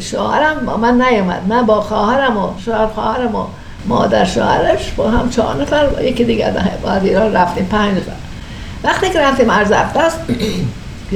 شوهرم 0.00 0.66
با 0.66 0.76
من 0.76 1.02
نیومد 1.02 1.42
من 1.48 1.66
با 1.66 1.80
خواهرم 1.80 2.36
و 2.36 2.48
شوهر 2.64 2.86
خواهرم 2.86 3.34
و 3.34 3.44
مادر 3.86 4.24
شوهرش 4.24 4.90
با 4.90 5.10
هم 5.10 5.30
چهار 5.30 5.62
نفر 5.62 5.86
با 5.86 6.02
یکی 6.02 6.24
دیگه 6.24 6.54
بعد 6.84 7.04
ایران 7.04 7.32
رفتیم 7.32 7.64
پنج 7.64 7.96
نفر. 7.96 8.12
وقتی 8.84 9.10
که 9.10 9.20
رفتیم 9.20 9.50
ارز 9.50 9.72
است 9.72 10.18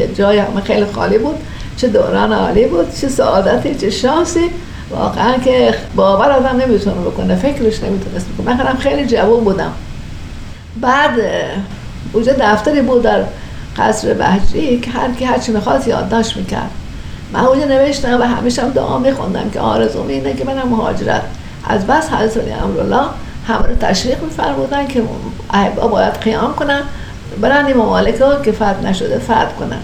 جای 0.07 0.39
همه 0.39 0.61
خیلی 0.61 0.85
خالی 0.85 1.19
بود 1.19 1.37
چه 1.77 1.89
دوران 1.89 2.33
عالی 2.33 2.67
بود 2.67 2.95
چه 3.01 3.09
سعادتی 3.09 3.75
چه 3.75 3.91
شانسی. 3.91 4.51
واقعا 4.91 5.39
که 5.39 5.75
باور 5.97 6.31
آدم 6.31 6.61
نمی‌تونه 6.61 7.01
بکنه 7.01 7.37
فکرش 7.37 7.83
نمی‌تونست 7.83 8.27
بکنه. 8.39 8.65
من 8.65 8.77
خیلی 8.77 9.07
جوان 9.07 9.45
بودم. 9.45 9.73
بعد 10.81 11.11
اونجا 12.13 12.33
دفتری 12.41 12.81
بود 12.81 13.03
در 13.03 13.25
قصر 13.77 14.15
بهجی 14.15 14.81
که 14.81 14.91
هر 14.91 15.13
کی 15.13 15.25
هرچی 15.25 15.53
می‌خواست 15.53 15.89
یادداشت 15.89 16.37
می‌کرد. 16.37 16.71
من 17.33 17.41
اونجا 17.41 17.65
نوشتم 17.67 18.21
و 18.21 18.25
همیشه 18.25 18.63
هم 18.63 18.71
دعا 18.71 18.99
میخوندم 18.99 19.51
که 19.51 19.61
آرزوم 19.61 20.09
اینه 20.09 20.35
که 20.35 20.45
منم 20.45 20.69
مهاجرت. 20.69 21.23
از 21.69 21.87
بس 21.87 22.09
حضرت 22.13 22.63
امرالله 22.63 23.05
همه 23.49 23.67
رو 23.67 23.75
تشریق 23.75 24.23
میفرمودن 24.23 24.87
که 24.87 25.03
احبا 25.51 25.89
باید 25.89 26.15
قیام 26.15 26.55
کنن. 26.55 26.83
برن 27.41 27.67
این 27.67 27.77
ممالک 27.77 28.21
ها 28.21 28.37
که 28.37 28.53
فرد 28.53 28.87
نشده 28.87 29.19
فرد 29.19 29.57
کنن. 29.57 29.81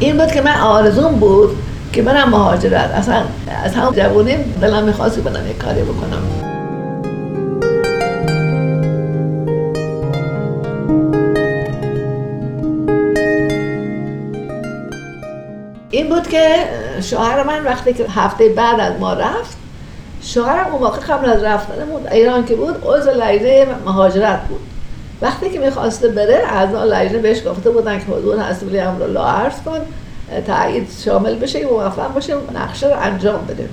این 0.00 0.16
بود 0.16 0.32
که 0.32 0.40
من 0.40 0.60
آرزون 0.60 1.12
بود 1.12 1.56
که 1.92 2.02
برم 2.02 2.28
مهاجرت. 2.28 2.90
اصلا 2.90 3.22
از 3.64 3.74
هم 3.74 3.92
جوونیم 3.96 4.54
دلم 4.60 4.84
می‌خواستی 4.84 5.20
برم 5.20 5.50
یک 5.50 5.58
کاری 5.58 5.82
بکنم. 5.82 6.22
این 15.90 16.08
بود 16.08 16.28
که 16.28 16.56
شوهر 17.00 17.42
من 17.42 17.64
وقتی 17.64 17.92
که 17.92 18.04
هفته 18.08 18.48
بعد 18.48 18.80
از 18.80 18.92
ما 19.00 19.12
رفت 19.12 19.56
شوهرم 20.22 20.72
اون 20.72 20.82
موقع 20.82 20.98
قبل 20.98 21.30
از 21.30 21.42
رفتنمون 21.42 22.06
ایران 22.06 22.44
که 22.44 22.54
بود 22.54 22.76
عضو 22.86 23.10
لجنه 23.10 23.66
مهاجرت 23.84 24.40
بود. 24.48 24.71
وقتی 25.22 25.50
که 25.50 25.58
می‌خواسته 25.58 26.08
بره 26.08 26.42
اعضا 26.46 26.84
لجنه 26.84 27.18
بهش 27.18 27.38
گفته 27.46 27.70
بودن 27.70 27.98
که 27.98 28.04
حضور 28.04 28.36
ولی 28.62 28.78
امرالله 28.80 29.20
عرض 29.20 29.54
کن 29.64 29.78
تایید 30.46 30.88
شامل 31.04 31.34
بشه 31.34 31.66
و 31.66 31.72
موفق 31.72 32.14
باشه 32.14 32.34
نقشه 32.54 32.86
رو 32.86 33.00
انجام 33.00 33.46
بده. 33.48 33.68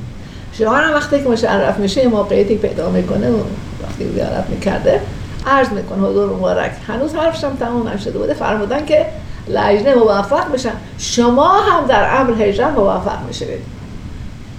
شوهرم 0.53 0.93
وقتی 0.93 1.23
که 1.23 1.29
مشرف 1.29 1.77
میشه 1.77 2.07
موقعیتی 2.07 2.57
پیدا 2.57 2.89
می‌کنه 2.89 3.29
و 3.29 3.38
وقتی 3.83 4.12
زیارت 4.13 4.49
می‌کرده 4.49 5.01
عرض 5.47 5.69
می‌کنه 5.69 6.07
حضور 6.07 6.29
مبارک. 6.29 6.71
هنوز 6.88 7.15
حرفشم 7.15 7.55
تمام 7.59 7.88
نشده 7.88 8.17
بوده 8.19 8.33
فرمودن 8.33 8.85
که 8.85 9.05
لجنه 9.47 9.95
موفق 9.95 10.51
بشن. 10.51 10.73
شما 10.97 11.62
هم 11.62 11.85
در 11.88 12.19
امر 12.21 12.43
هجرت 12.43 12.71
موفق 12.71 13.27
میشید 13.27 13.47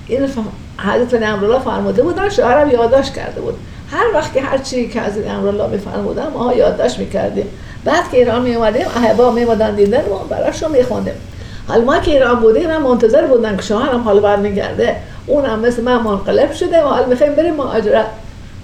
این 0.07 0.29
حضرت 0.79 1.23
امرالله 1.23 1.59
فرموده 1.59 2.03
بودن 2.03 2.29
شوهرم 2.29 2.71
یادداشت 2.71 3.15
کرده 3.15 3.41
بود. 3.41 3.55
هر 3.91 4.05
وقت 4.15 4.35
که 4.35 4.41
هر 4.41 4.59
چی 4.59 4.89
که 4.89 5.01
از 5.01 5.13
امرالله 5.27 5.67
میفرمودن 5.67 6.27
ما 6.35 6.55
یادداشت 6.55 6.99
می‌کردیم. 6.99 7.47
بعد 7.85 8.11
که 8.11 8.17
ایران 8.17 8.43
می 8.43 8.55
اومدیم 8.55 8.87
احبا 8.97 9.31
می 9.31 9.43
اومدن 9.43 9.75
دیدن 9.75 10.03
ما 10.09 10.19
براشون 10.19 10.71
میخوندیم. 10.71 11.15
حالا 11.69 11.85
ما 11.85 11.99
که 11.99 12.11
ایران 12.11 12.41
بودیم 12.41 12.67
من 12.67 12.83
منتظر 12.83 13.27
بودن 13.27 13.57
که 13.57 13.63
شوهرم 13.63 14.01
حالا 14.01 14.21
برمیگرده. 14.21 14.97
اونم 15.27 15.61
مثل 15.61 15.83
من 15.83 16.03
منقلب 16.03 16.53
شده 16.53 16.83
و 16.83 16.87
حال 16.87 17.07
می‌خوایم 17.09 17.35
بریم 17.35 17.55
مهاجرت. 17.55 18.07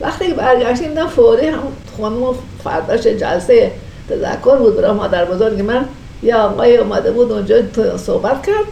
وقتی 0.01 0.27
که 0.27 0.35
برگشتیم 0.35 0.89
دیدم 0.89 1.07
فوری 1.07 1.49
هم 1.49 1.63
خانم 1.99 2.35
فرداش 2.65 3.01
جلسه 3.01 3.71
تذکر 4.11 4.57
بود 4.57 4.77
برای 4.77 4.93
مادر 4.93 5.25
بزرگ 5.25 5.61
من. 5.61 5.85
یه 6.23 6.37
آقای 6.37 6.77
اومده 6.77 7.11
بود 7.11 7.33
اونجا 7.33 7.57
صحبت 7.97 8.47
کرد 8.47 8.65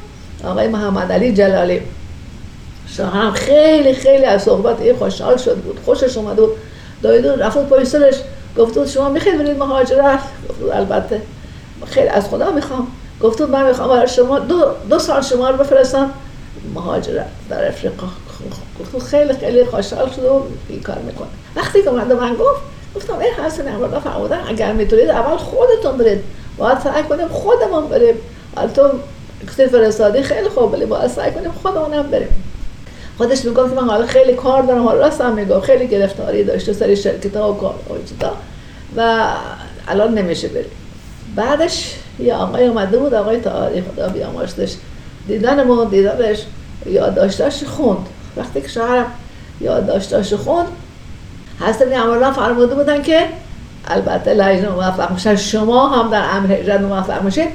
آقای 0.45 0.69
محمد 0.69 1.13
علی 1.13 1.33
جلالی. 1.33 1.81
شاهم 2.89 3.31
خیلی 3.31 3.95
خیلی 3.95 4.25
از 4.25 4.43
صحبت 4.43 4.81
این 4.81 4.97
خوشحال 4.97 5.37
شد 5.37 5.57
بود 5.57 5.81
خوشش 5.85 6.17
اومده 6.17 6.43
بود. 6.43 6.57
دایدون 7.03 7.39
رفت 7.39 7.59
پای 7.59 7.85
سرش 7.85 8.15
گفت 8.59 8.87
شما 8.87 9.09
می‌خواید 9.09 9.39
برید 9.39 9.59
مهاجرت؟ 9.59 10.21
گفت 10.49 10.75
البته. 10.75 11.21
خیلی 11.87 12.09
از 12.09 12.29
خدا 12.29 12.51
می‌خوام. 12.51 12.87
گفت 13.23 13.41
من 13.41 13.67
می‌خوام 13.69 13.89
برای 13.89 14.09
شما 14.09 14.39
دو, 14.39 14.65
دو 14.91 14.99
سال 14.99 15.23
شما 15.23 15.51
رو 15.51 15.57
بفرستم 15.57 16.11
مهاجرت 16.75 17.27
در 17.51 17.69
افریقا. 17.69 18.07
گفت 18.95 19.07
خیلی 19.07 19.33
خیلی 19.33 19.65
خوشحال 19.65 20.11
شد 20.11 20.25
و 20.25 20.43
این 20.69 20.83
کار 20.83 20.99
می‌کنه. 20.99 21.29
وقتی 21.57 21.83
که 21.83 21.91
من 21.91 22.13
من 22.13 22.35
گفت 22.35 22.61
گفتم 22.97 23.19
این 23.19 23.33
حسن 23.33 23.69
امروز 23.69 23.91
فرمودن 23.91 24.41
اگر 24.49 24.73
می‌تونید 24.73 25.11
اول 25.11 25.37
خودتون 25.37 25.97
برید. 25.97 26.21
باید 26.59 26.81
سعی 26.81 27.03
کنیم 27.03 27.29
خودمون 27.29 27.89
بریم. 27.89 28.15
تو 28.75 28.91
فرستادی 29.47 30.23
خیلی 30.23 30.49
خوب 30.49 30.73
ولی 30.73 30.87
باید 30.87 31.11
سعی 31.11 31.33
کنیم 31.33 31.53
خودمونم 31.63 32.03
بریم. 32.03 32.29
خودش 33.19 33.45
می‌گفت 33.45 33.75
من 33.75 33.89
حالا 33.89 34.07
خیلی 34.07 34.35
کار 34.35 34.63
دارم 34.63 34.85
حالا 34.85 35.01
راست 35.01 35.21
هم 35.21 35.35
می‌گفت. 35.35 35.67
خیلی 35.67 35.89
گرفتاری 35.89 36.45
داشته 36.45 36.73
سری 36.73 36.97
شرکت 36.97 37.37
ها 37.37 37.53
و 37.53 37.57
کار 37.57 37.75
و 38.21 38.27
و 38.97 39.29
الان 39.89 40.15
نمیشه 40.15 40.49
بریم. 40.49 40.71
بعدش 41.37 41.95
یه 42.19 42.35
آقای 42.35 42.67
اومده 42.67 42.99
بود 42.99 43.15
آقای 43.15 43.41
تاریخ 43.41 43.85
خدا 43.95 44.09
بیامرزش. 44.09 44.75
دیدن 45.29 45.65
ما 45.65 45.85
دیدنش 45.85 46.39
یادداشتاش 46.87 47.65
خوند. 47.65 48.07
وقتی 48.37 48.61
که 48.61 48.69
شوهرم 48.69 49.07
یادداشتاش 49.61 50.35
خوند 50.35 50.67
حضرت 51.61 51.93
امرالله 51.93 52.33
فرموده 52.33 52.75
بودن 52.75 53.03
که 53.03 53.21
البته 53.89 54.35
لجنه 54.35 54.69
موفق 54.69 55.11
میشن. 55.11 55.37
شما 55.37 55.89
هم 55.89 56.11
در 56.11 56.25
امر 56.31 56.53
هجرت 56.53 56.81
موفق 56.81 57.23
میشید 57.23 57.49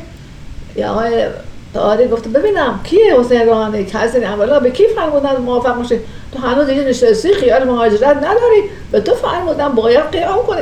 یا 0.75 0.91
آقای 0.91 1.25
تاری 1.73 2.07
گفت 2.07 2.27
ببینم 2.27 2.79
کیه 2.83 3.19
حسین 3.19 3.41
روحانی 3.41 3.85
که 3.85 3.97
حضرت 3.97 4.25
امرالله 4.25 4.59
به 4.59 4.71
کی 4.71 4.83
فرمودن 4.95 5.37
موفق 5.37 5.77
میشه 5.77 5.99
تو 6.31 6.39
هنوز 6.39 6.67
دیگه 6.67 6.83
نشستی 6.83 7.33
خیال 7.33 7.63
مهاجرت 7.63 8.17
نداری. 8.17 8.63
به 8.91 8.99
تو 9.01 9.13
فرمودن 9.13 9.67
باید 9.67 10.11
قیام 10.11 10.45
کنی. 10.47 10.61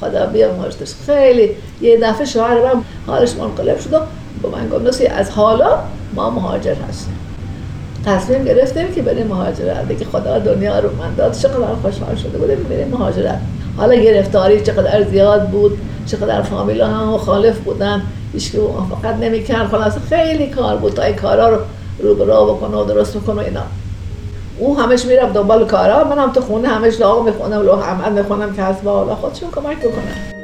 خدا 0.00 0.26
بیا 0.26 0.52
مرشدش 0.52 0.94
خیلی. 1.06 1.50
یه 1.80 1.98
دفعه 2.02 2.26
شوهر 2.26 2.54
من 2.54 2.84
حالش 3.06 3.34
منقلب 3.34 3.80
شد 3.80 3.92
و 3.92 3.98
با 4.42 4.48
من 4.48 4.68
گفت 4.68 5.00
از 5.00 5.30
حالا 5.30 5.78
ما 6.14 6.30
مهاجر 6.30 6.74
هستیم. 6.88 7.18
تصمیم 8.06 8.44
گرفتیم 8.44 8.94
که 8.94 9.02
بریم 9.02 9.26
مهاجرت. 9.26 9.88
دیگه 9.88 10.04
خدا 10.04 10.38
دنیا 10.38 10.78
رو 10.78 10.96
من 10.96 11.14
داد. 11.14 11.32
چقدر 11.32 11.74
خوشحال 11.82 12.16
شده 12.16 12.38
بودیم 12.38 12.62
بریم 12.62 12.88
مهاجرت. 12.88 13.38
حالا 13.76 13.94
گرفتاری 13.94 14.60
چقدر 14.60 15.02
زیاد 15.02 15.48
بود 15.48 15.78
چقدر 16.06 16.42
فامیل 16.42 16.80
هم 16.80 17.08
مخالف 17.08 17.58
بودن. 17.58 18.02
هیچ 18.34 18.52
که 18.52 18.58
موافقت 18.58 19.16
نمی‌کرد. 19.20 19.66
خلاص 19.66 19.98
خیلی 20.08 20.46
کار 20.46 20.76
بود 20.76 20.92
تا 20.94 21.02
این 21.02 21.16
کارا 21.16 21.48
رو 21.48 21.58
رو 21.98 22.14
به 22.14 22.24
راه 22.24 22.46
بکنه 22.46 22.76
و 22.76 22.84
درست 22.84 23.16
بکنه 23.16 23.42
اینا. 23.42 23.62
او 24.58 24.78
همش 24.78 25.04
میرم 25.04 25.32
دنبال 25.32 25.66
کارا. 25.66 26.04
منم 26.04 26.32
تو 26.32 26.40
خونه 26.40 26.68
همش 26.68 26.96
دعا 26.96 27.22
می‌خونم 27.22 27.62
لوح 27.62 27.78
احمد 27.78 28.18
می‌خونم 28.18 28.56
که 28.56 28.62
از 28.62 28.82
با 28.82 29.14
خودشون 29.14 29.50
کمک 29.50 29.78
بکنم 29.78 30.34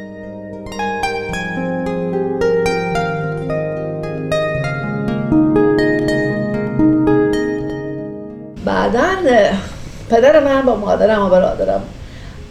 بعدا 8.64 9.08
پدر 10.10 10.44
من 10.44 10.62
با 10.62 10.76
مادرم 10.76 11.26
و 11.26 11.28
برادرم 11.28 11.82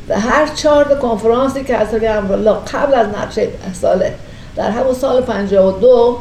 هر 0.10 0.48
چهار 0.56 0.84
کنفرانسی 0.84 1.64
که 1.64 1.78
امرالله 2.10 2.56
قبل 2.74 2.94
از 2.94 3.08
نقشه 3.08 3.48
ساله 3.74 4.14
در 4.56 4.72
همون 4.72 4.94
سال 4.94 5.22
52 5.22 6.18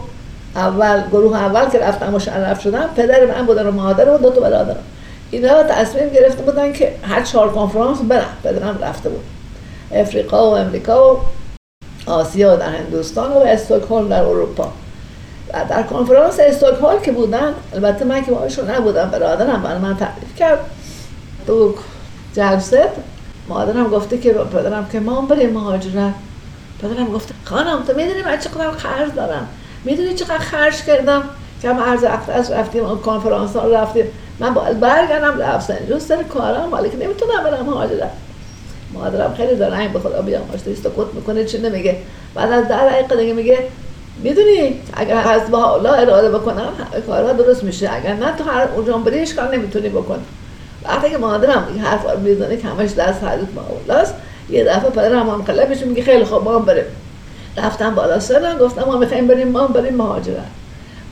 اول 0.57 1.03
گروه 1.11 1.37
اول 1.37 1.71
که 1.71 1.79
رفتم 1.79 2.11
مشرف 2.11 2.63
شدم 2.63 2.91
پدر 2.97 3.27
من 3.27 3.47
بودن 3.47 3.67
و 3.67 3.71
مادرم 3.71 4.15
و 4.15 4.19
دو 4.19 4.31
تا 4.31 4.41
برادرم 4.41 4.85
اینا 5.31 5.63
تصمیم 5.63 6.09
گرفته 6.09 6.43
بودن 6.43 6.73
که 6.73 6.95
هر 7.03 7.23
چهار 7.23 7.53
کنفرانس 7.53 7.99
برن. 8.09 8.25
پدرم 8.45 8.79
رفته 8.83 9.09
بود. 9.09 9.25
افریقا 9.93 10.51
و 10.51 10.55
امریکا 10.55 11.15
و 11.15 11.19
آسیا 12.07 12.55
و 12.55 12.57
در 12.57 12.69
هندوستان 12.69 13.33
و 13.33 13.39
استکهلم 13.39 14.09
در 14.09 14.23
اروپا. 14.23 14.73
و 15.55 15.65
در 15.71 15.83
کنفرانس 15.83 16.41
استکهلم 16.41 17.01
که 17.03 17.13
بودن 17.13 17.55
البته 17.75 18.05
من 18.05 18.25
که 18.25 18.31
باهاشون 18.31 18.71
نبودم 18.71 19.11
برادرم 19.11 19.63
برای 19.63 19.79
من 19.79 19.97
تعریف 19.97 20.37
کرد. 20.39 20.59
تو 21.47 21.75
جلسه 22.35 22.89
مادرم 23.49 23.89
گفته 23.89 24.19
که 24.19 24.33
پدرم 24.33 24.89
که 24.93 25.01
ما 25.01 25.21
بریم 25.21 25.51
مهاجرت. 25.51 26.15
پدرم 26.83 27.13
گفته 27.13 27.35
خانم 27.45 27.83
تو 27.83 27.97
می‌دونی 27.97 28.23
من 28.23 28.39
چقدر 28.39 28.71
خرج 28.71 29.15
دارم؟ 29.17 29.49
می‌دونی 29.85 30.15
چقدر 30.15 30.39
خرج 30.39 30.75
کردم؟ 30.75 31.23
که 31.63 31.69
هم 31.69 31.81
عرض 31.81 32.05
از 32.29 32.51
رفتیم 32.51 32.99
کنفرانس 32.99 33.57
ها 33.57 33.69
رفتیم. 33.69 34.05
من 34.41 34.55
باید 34.55 34.81
برگردم 34.81 35.39
رفت 35.39 35.67
سنجون 35.67 35.99
سر 35.99 36.23
کارم 36.23 36.73
ولی 36.73 36.91
که 36.91 36.97
نمی‌تونم 36.97 37.45
برم 37.45 37.67
مهاجرت 37.67 38.11
مادرم 38.95 39.35
خیلی 39.35 39.57
دارم 39.57 39.93
به 39.93 39.99
خدا 39.99 40.23
بیامرزته 40.23 40.71
است 40.71 40.83
کت 40.83 41.15
می‌کنه 41.15 41.45
چی 41.45 41.59
نمیگه. 41.59 41.97
بعد 42.35 42.53
از 42.53 42.69
ده 42.69 42.89
دقیقه 42.89 43.17
دیگه 43.17 43.33
میگه 43.33 43.59
می‌دونی 44.23 44.81
اگر 44.95 45.29
از 45.29 45.51
با 45.51 45.75
الله 45.75 45.91
اراده 45.91 46.39
بکنم 46.39 46.73
کارها 47.07 47.33
درست 47.33 47.65
میشه. 47.65 47.91
اگر 47.93 48.15
نه 48.15 48.37
تو 48.37 48.45
هر 48.45 48.69
اونجا 48.77 48.99
بری 48.99 49.27
کار 49.27 49.55
نمی‌تونی 49.55 49.89
بکنی 49.89 50.25
وقتی 50.85 51.11
که 51.11 51.19
مادرم 51.19 51.69
این 51.73 51.85
حرف 51.85 52.03
رو 52.13 52.21
می‌زنه 52.21 52.57
که 52.57 52.69
همش 52.69 52.93
دست 52.93 53.25
حضرت 53.25 53.53
با 53.55 53.63
یه 54.51 54.65
دفعه 54.65 54.91
پدرم 54.91 55.31
هم 55.31 55.43
قلبش 55.43 55.83
میگه 55.83 56.03
خیلی 56.03 56.25
خوب 56.25 56.45
ما 56.45 56.59
بریم 56.59 56.85
رفتم 57.57 57.95
بالا 57.95 58.21
سرم 58.21 58.59
گفتم 58.59 58.85
ما 58.85 58.99
می‌خوایم 58.99 59.27
بریم 59.27 59.49
ما 59.49 59.67
بریم 59.67 59.95
مهاجرت 59.95 60.37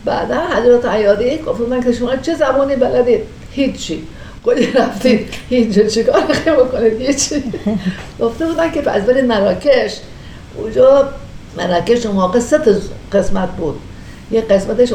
بعدا 0.04 0.40
حضرت 0.56 0.84
عیادی 0.84 1.38
گفتن 1.38 1.82
که 1.82 1.92
شما 1.92 2.16
چه 2.16 2.34
زبانی 2.34 2.76
بلدید 2.76 3.20
هیچی. 3.52 4.06
کلی 4.44 4.72
رفتید 4.72 5.28
اینجا 5.48 5.82
چیکار 5.82 6.26
می‌خوایم 6.28 6.58
بکنید 6.58 7.00
هیچی. 7.00 7.42
گفته 8.20 8.46
بودن 8.46 8.70
که 8.70 8.80
پس 8.80 9.02
برید 9.02 9.24
مراکش. 9.24 9.92
اونجا 10.56 11.08
مراکش 11.56 12.06
اون 12.06 12.16
موقع 12.16 12.40
سه 12.40 12.58
قسمت 13.12 13.48
بود. 13.48 13.80
یه 14.30 14.40
قسمتش 14.40 14.92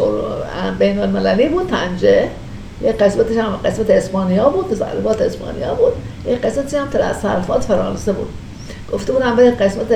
بین 0.80 1.00
المللی 1.00 1.48
بود 1.48 1.68
تنجه 1.68 2.30
یه 2.84 2.92
قسمتش 2.92 3.38
هم 3.38 3.60
قسمت 3.66 3.90
اسپانیا 3.90 4.50
بود 4.50 4.74
ضربات 4.74 5.22
اسپانیا 5.22 5.74
بود. 5.74 5.94
یه 6.26 6.36
قسمتش 6.36 6.74
هم 6.74 6.88
تصرفات 6.88 7.64
فرانسه 7.64 8.12
بود. 8.12 8.30
گفته 8.94 9.14
بودم 9.14 9.36
به 9.36 9.52
قسمت 9.52 9.88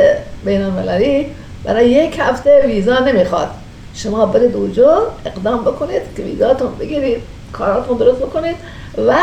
بین 0.46 0.62
المللی 0.62 1.28
برای 1.64 1.90
یک 1.90 2.20
هفته 2.20 2.64
ویزا 2.68 3.00
نمی‌خواد. 3.00 3.50
شما 3.96 4.26
برید 4.26 4.56
اونجا 4.56 5.02
اقدام 5.26 5.62
بکنید 5.62 6.02
که 6.18 6.24
ویزاتون 6.24 6.76
بگیرید 6.80 7.22
کاراتون 7.54 7.98
درست 7.98 8.20
بکنید 8.20 8.56
و 9.08 9.16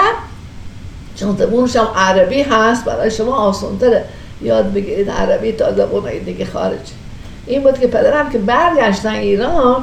چون 1.17 1.37
زبونش 1.37 1.77
هم 1.77 1.89
عربی 1.97 2.43
هست 2.43 2.85
برای 2.85 3.11
شما 3.11 3.37
آسانتره 3.37 4.05
یاد 4.43 4.73
بگیرید 4.73 5.11
عربی 5.11 5.53
تا 5.53 5.73
زبون 5.73 6.03
دیگه 6.25 6.45
خارجی 6.45 6.93
این 7.47 7.63
بود 7.63 7.79
که 7.79 7.87
پدرم 7.87 8.31
که 8.31 8.39
برگشتن 8.39 9.15
ایران 9.15 9.83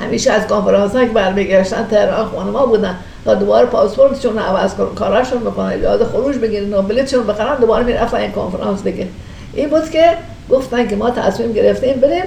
همیشه 0.00 0.32
از 0.32 0.46
کنفرانس 0.46 0.92
که 0.92 1.06
برمیگشتن 1.06 1.86
تهران 1.90 2.26
خونه 2.26 2.50
ما 2.50 2.66
بودن. 2.66 2.94
تا 3.24 3.34
دوباره 3.34 3.66
پاسپورتشون 3.66 4.38
عوض 4.38 4.74
کنن 4.74 4.94
کاراشون 4.94 5.40
بکنن. 5.40 5.82
یاد 5.82 6.04
خروج 6.04 6.36
بگیرن 6.36 6.74
و 6.74 6.82
بلیتشون 6.82 7.26
بخرن 7.26 7.56
دوباره 7.60 7.84
می‌رفتن 7.84 8.16
این 8.16 8.32
کنفرانس 8.32 8.82
دیگه. 8.82 9.08
این 9.54 9.68
بود 9.70 9.90
که 9.90 10.04
گفتن 10.50 10.88
که 10.88 10.96
ما 10.96 11.10
تصمیم 11.10 11.52
گرفتیم 11.52 11.94
بریم 11.94 12.24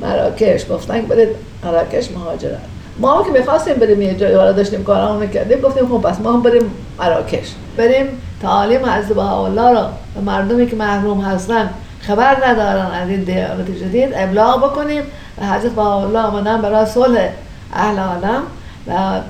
مراکش. 0.00 0.70
گفتن 0.70 1.00
برید 1.00 1.28
مراکش 1.64 2.10
مهاجرت. 2.10 2.58
ما 2.98 3.18
هم 3.18 3.24
که 3.24 3.38
می‌خواستیم 3.38 3.74
بریم 3.74 4.02
یه 4.02 4.14
جایی 4.14 4.34
حالا 4.34 4.52
داشتیم 4.52 4.84
کارامون 4.84 5.26
کردیم 5.26 5.60
گفتیم 5.60 5.88
خب 5.88 6.08
پس 6.08 6.20
ما 6.20 6.32
هم 6.32 6.42
بریم 6.42 6.70
مراکش. 6.98 7.48
بریم 7.76 8.06
تعالیم 8.42 8.86
حضرت 8.86 9.18
الله 9.18 9.70
را 9.70 9.90
به 10.14 10.20
مردمی 10.20 10.66
که 10.66 10.76
محروم 10.76 11.20
هستن 11.20 11.70
خبر 12.06 12.48
ندارن 12.48 12.86
از 12.86 13.08
این 13.08 13.22
دیانت 13.22 13.70
جدید. 13.70 14.12
ابلاغ 14.14 14.64
بکنیم. 14.64 15.02
و 15.40 15.46
حضرت 15.46 15.78
الله 15.78 16.20
آمدن 16.20 16.60
برای 16.60 16.86
صلح 16.86 17.28
اهل 17.74 17.98
عالم. 17.98 18.42
و 18.86 19.20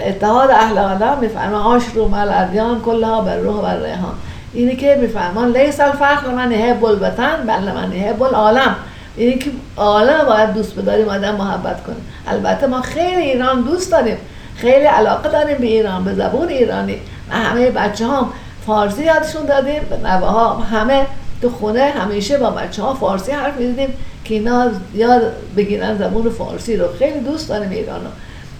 اتحاد 0.00 0.50
اهل 0.50 0.78
عالم 0.78 1.18
میفرمان 1.20 1.62
آشرو 1.62 2.08
مال 2.08 2.28
ادیان 2.28 2.80
کلها 2.80 3.20
بر 3.20 3.36
روح 3.36 3.56
و 3.56 3.84
ریحان. 3.84 4.14
اینی 4.52 4.76
که 4.76 4.98
میفرمان 5.00 5.56
لیس 5.56 5.80
الفخر 5.80 6.28
من 6.36 6.52
یحب 6.52 6.84
الوطن 6.84 7.36
بل 7.46 7.72
من 7.72 7.92
یحب 7.92 8.22
العالم. 8.22 8.76
اینی 9.16 9.38
که 9.38 9.50
عالم 9.76 10.24
باید 10.26 10.52
دوست 10.52 10.76
بداریم 10.76 11.08
آدم 11.08 11.34
محبت 11.34 11.82
کنیم. 11.84 12.06
البته 12.28 12.66
ما 12.66 12.80
خیلی 12.80 13.22
ایران 13.22 13.60
دوست 13.60 13.92
داریم. 13.92 14.16
خیلی 14.56 14.84
علاقه 14.84 15.28
داریم 15.28 15.58
به 15.58 15.66
ایران 15.66 16.04
به 16.04 16.14
زبون 16.14 16.48
ایرانی. 16.48 17.00
و 17.30 17.34
همه 17.34 17.70
بچه 17.70 18.06
هم 18.06 18.28
فارسی 18.66 19.04
یادشون 19.04 19.44
دادیم. 19.46 19.82
به 19.90 19.96
نوه 19.96 20.26
ها 20.26 20.54
همه 20.54 21.06
تو 21.42 21.50
خونه 21.50 21.82
همیشه 21.82 22.38
با 22.38 22.50
بچه 22.50 22.82
ها 22.82 22.94
فارسی 22.94 23.32
حرف 23.32 23.56
می‌زدیم 23.56 23.94
که 24.24 24.34
اینا 24.34 24.70
یاد 24.94 25.32
بگیرن 25.56 25.98
زبون 25.98 26.30
فارسی 26.30 26.76
رو. 26.76 26.86
خیلی 26.98 27.20
دوست 27.20 27.48
داریم 27.48 27.70
ایران 27.70 28.00
رو 28.04 28.10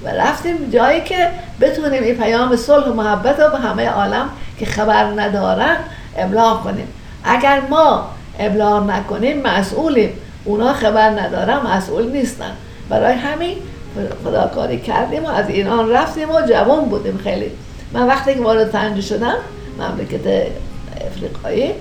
و 0.05 0.09
رفتیم 0.09 0.71
جایی 0.73 1.01
که 1.01 1.29
بتونیم 1.61 2.03
این 2.03 2.15
پیام 2.15 2.57
صلح 2.57 2.87
و 2.87 2.95
محبت 2.95 3.41
رو 3.41 3.51
به 3.51 3.59
همه 3.59 3.89
عالم 3.89 4.29
که 4.59 4.67
خبر 4.67 5.05
ندارن 5.05 5.77
ابلاغ 6.17 6.63
کنیم. 6.63 6.89
اگر 7.25 7.61
ما 7.71 8.09
ابلاغ 8.39 8.91
نکنیم 8.91 9.43
مسئولیم. 9.43 10.11
اونا 10.45 10.73
خبر 10.73 11.11
ندارن 11.11 11.59
مسئول 11.67 12.13
نیستن. 12.13 12.53
برای 12.89 13.15
همین 13.15 13.57
خداکاری 14.25 14.79
کردیم 14.81 15.25
و 15.25 15.29
از 15.29 15.49
ایران 15.49 15.91
رفتیم 15.91 16.31
و 16.31 16.41
جوان 16.41 16.85
بودیم 16.85 17.21
خیلی. 17.25 17.51
من 17.93 18.07
وقتی 18.07 18.35
که 18.35 18.41
وارد 18.41 18.71
تنجه 18.71 19.01
شدم 19.01 19.35
مملکت 19.79 20.47
افریقایی 21.07 21.73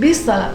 20 0.00 0.26
سالم. 0.26 0.52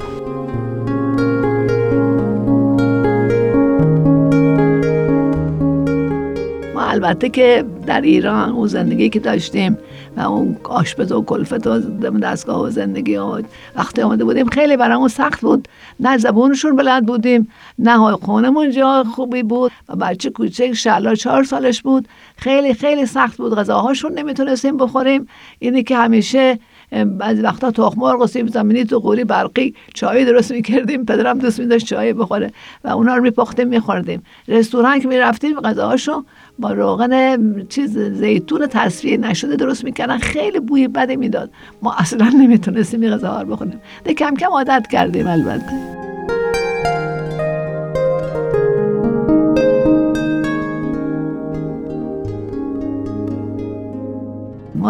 ما 6.75 6.81
البته 6.81 7.29
که 7.29 7.65
در 7.85 8.01
ایران 8.01 8.49
اون 8.49 8.67
زندگی 8.67 9.09
که 9.09 9.19
داشتیم 9.19 9.77
و 10.17 10.21
اون 10.21 10.57
آشپز 10.63 11.11
و 11.11 11.23
کلفت 11.23 11.67
و 11.67 11.79
دستگاه 12.23 12.61
و 12.61 12.69
زندگی 12.69 13.15
و 13.17 13.41
وقتی 13.75 14.01
آمده 14.01 14.23
بودیم 14.23 14.47
خیلی 14.47 14.77
برامون 14.77 15.07
سخت 15.07 15.41
بود. 15.41 15.67
نه 15.99 16.17
زبونشون 16.17 16.75
بلد 16.75 17.05
بودیم 17.05 17.47
نه 17.79 18.11
خونمون 18.11 18.71
جا 18.71 19.03
خوبی 19.15 19.43
بود 19.43 19.71
و 19.89 19.95
بچه 19.95 20.29
کوچک 20.29 20.73
شلا 20.73 21.15
چهار 21.15 21.43
سالش 21.43 21.81
بود. 21.81 22.07
خیلی 22.37 22.73
خیلی 22.73 23.05
سخت 23.05 23.37
بود. 23.37 23.55
غذاهاشون 23.55 24.13
نمی‌تونستیم 24.13 24.77
بخوریم. 24.77 25.27
اینی 25.59 25.83
که 25.83 25.97
همیشه 25.97 26.59
بعضی 26.91 27.41
وقتا 27.41 27.71
تخم 27.71 28.01
مرغ 28.01 28.21
و 28.21 28.27
سیب 28.27 28.47
زمینی 28.47 28.85
تو 28.85 28.99
قوری 28.99 29.23
برقی 29.23 29.73
چای 29.93 30.25
درست 30.25 30.51
می‌کردیم 30.51 31.05
پدرم 31.05 31.39
دوست 31.39 31.59
میداشت 31.59 31.85
چای 31.85 32.13
بخوره 32.13 32.51
و 32.83 32.89
اونا 32.89 33.15
رو 33.15 33.23
میپختیم 33.23 33.67
میخوردیم. 33.67 34.23
رستوران 34.47 34.99
که 34.99 35.07
می‌رفتیم 35.07 35.59
غذاهاشو 35.59 36.23
با 36.59 36.71
روغن 36.71 37.43
چیز 37.69 37.97
زیتون 37.97 38.67
تصفیه 38.67 39.17
نشده 39.17 39.55
درست 39.55 39.83
می‌کردن. 39.83 40.17
خیلی 40.17 40.59
بوی 40.59 40.87
بدی 40.87 41.15
می‌داد. 41.15 41.49
ما 41.81 41.93
اصلا 41.97 42.29
نمی‌تونستیم 42.29 43.01
این 43.01 43.11
غذاها 43.11 43.41
رو 43.41 43.47
بخوریم 43.47 43.81
ده 44.03 44.13
کم 44.13 44.35
کم 44.35 44.49
عادت 44.49 44.87
کردیم 44.91 45.27
البته. 45.27 46.16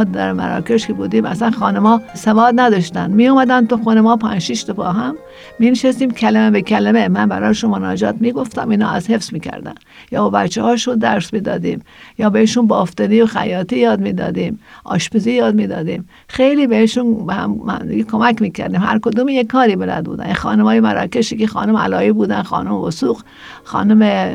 در 0.03 0.33
مراکش 0.33 0.87
که 0.87 0.93
بودیم. 0.93 1.25
اصلا 1.25 1.51
خانما 1.51 2.01
سواد 2.13 2.53
نداشتن. 2.57 3.11
می 3.11 3.27
اومدن 3.27 3.65
تو 3.65 3.77
خونه 3.77 4.01
ما 4.01 4.17
پنج 4.17 4.41
شش 4.41 4.63
تا 4.63 4.73
با 4.73 4.91
هم 4.91 5.15
می 5.59 5.71
نشستیم 5.71 6.11
کلمه 6.11 6.51
به 6.51 6.61
کلمه. 6.61 7.07
من 7.07 7.29
براشون 7.29 7.71
مناجات 7.71 8.15
می‌گفتم 8.19 8.69
اینا 8.69 8.89
از 8.89 9.09
حفظ 9.09 9.33
می‌کردن 9.33 9.73
یا 10.11 10.23
با 10.23 10.29
بچه 10.29 10.61
هاشون 10.61 10.95
درس 10.95 11.33
می‌دادیم 11.33 11.81
یا 12.17 12.29
بهشون 12.29 12.67
بافتنی 12.67 13.21
و 13.21 13.25
خیاطی 13.25 13.77
یاد 13.79 13.99
می‌دادیم 13.99 14.59
آشپزی 14.83 15.31
یاد 15.31 15.55
می‌دادیم 15.55 16.09
خیلی 16.27 16.67
بهشون 16.67 17.25
به 17.25 17.33
هم 17.33 17.79
کمک 18.11 18.41
می‌کردیم 18.41 18.81
هر 18.81 18.99
کدوم 18.99 19.29
یک 19.29 19.47
کاری 19.47 19.75
بلد 19.75 20.03
بودن. 20.03 20.33
خانمای 20.33 20.79
مراکشی 20.79 21.37
که 21.37 21.47
خانم 21.47 21.77
علایی 21.77 22.11
بودن 22.11 22.41
خانم 22.41 22.73
وسوق 22.73 23.21
خانم 23.63 24.29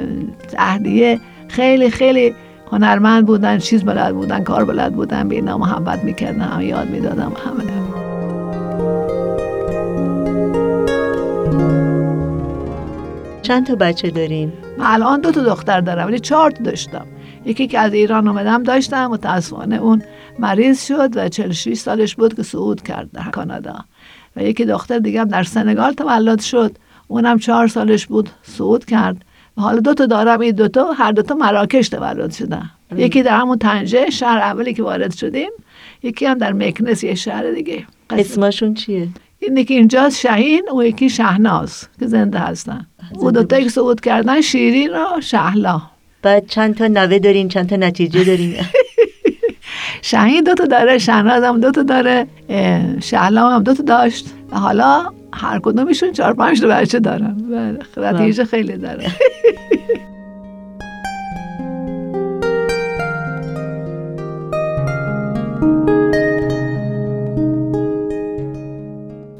اهدیه 0.58 1.20
خیلی 1.48 1.90
خیلی 1.90 2.34
هنرمند 2.72 3.26
بودن 3.26 3.58
چیز 3.58 3.84
بلد 3.84 4.14
بودن 4.14 4.44
کار 4.44 4.64
بلد 4.64 4.92
بودن 4.94 5.28
به 5.28 5.34
اینا 5.34 5.58
محبت 5.58 6.04
می‌کردن 6.04 6.40
همه 6.40 6.64
یاد 6.64 6.90
می‌دادم 6.90 7.32
همه. 7.46 7.64
چند 13.42 13.66
تا 13.66 13.74
بچه 13.74 14.10
دارین؟ 14.10 14.52
من 14.78 14.86
الان 14.86 15.20
دو 15.20 15.30
تا 15.30 15.42
دختر 15.42 15.80
دارم 15.80 16.06
ولی 16.06 16.18
چهار 16.18 16.50
تا 16.50 16.64
داشتم. 16.64 17.06
یکی 17.44 17.66
که 17.66 17.78
از 17.78 17.92
ایران 17.92 18.28
اومدم 18.28 18.62
داشتم 18.62 19.06
متاسفانه 19.06 19.76
اون 19.76 20.02
مریض 20.38 20.86
شد 20.86 21.16
و 21.16 21.28
46 21.28 21.74
سالش 21.74 22.14
بود 22.14 22.34
که 22.34 22.42
صعود 22.42 22.82
کرد 22.82 23.12
در 23.12 23.30
کانادا. 23.30 23.84
و 24.36 24.42
یکی 24.42 24.64
دختر 24.64 24.98
دیگه 24.98 25.24
در 25.24 25.42
سنگال 25.42 25.92
تولد 25.92 26.40
شد. 26.40 26.76
اونم 27.08 27.38
چهار 27.38 27.66
سالش 27.66 28.06
بود 28.06 28.30
صعود 28.42 28.84
کرد. 28.84 29.24
حالا 29.56 29.80
دو 29.80 29.94
تا 29.94 30.06
دارم 30.06 30.40
این 30.40 30.54
دو 30.54 30.68
تا 30.68 30.92
هر 30.92 31.12
دو 31.12 31.22
تا 31.22 31.34
مراکش 31.34 31.88
تولد 31.88 32.32
شدن. 32.32 32.70
یکی 32.96 33.22
در 33.22 33.36
همون 33.36 33.58
تنجه 33.58 34.10
شهر 34.10 34.38
اولی 34.38 34.74
که 34.74 34.82
وارد 34.82 35.14
شدیم 35.14 35.50
یکی 36.02 36.26
هم 36.26 36.38
در 36.38 36.52
مکنس 36.52 37.04
یه 37.04 37.14
شهر 37.14 37.50
دیگه. 37.50 37.86
اسمشون 38.10 38.74
چیه؟ 38.74 39.08
این 39.38 39.64
که 39.64 39.74
اینجاست 39.74 40.18
شهین 40.18 40.68
و 40.76 40.84
یکی 40.84 41.10
شهناز 41.10 41.88
که 42.00 42.06
زنده 42.06 42.38
هستن. 42.38 42.86
او 43.14 43.30
دو 43.30 43.44
تا 43.44 43.68
صعود 43.68 44.00
کردن 44.00 44.40
شیرین 44.40 44.90
و 44.90 45.20
شهلا. 45.20 45.82
بعد 46.22 46.46
چند 46.46 46.76
تا 46.76 46.86
نوه 46.86 47.18
دارین 47.18 47.48
چند 47.48 47.68
تا 47.68 47.76
نتیجه 47.76 48.24
دارین؟ 48.24 48.54
شهین 50.02 50.44
دو 50.44 50.54
تا 50.54 50.64
داره 50.64 50.98
شهناز 50.98 51.44
هم 51.44 51.60
دو 51.60 51.70
تا 51.70 51.82
داره 51.82 52.26
شهلا 53.00 53.50
هم 53.50 53.62
دو 53.62 53.74
تا 53.74 53.82
داشت. 53.82 54.26
و 54.52 54.58
حالا 54.58 55.12
هر 55.34 55.60
کدومشون 55.62 56.12
چهار 56.12 56.34
پنج 56.34 56.60
تا 56.60 56.66
بچه 56.66 57.00
دارن. 57.00 57.36
بله 57.96 58.12
نتیجه 58.12 58.44
خیلی 58.44 58.76
داره 58.76 59.06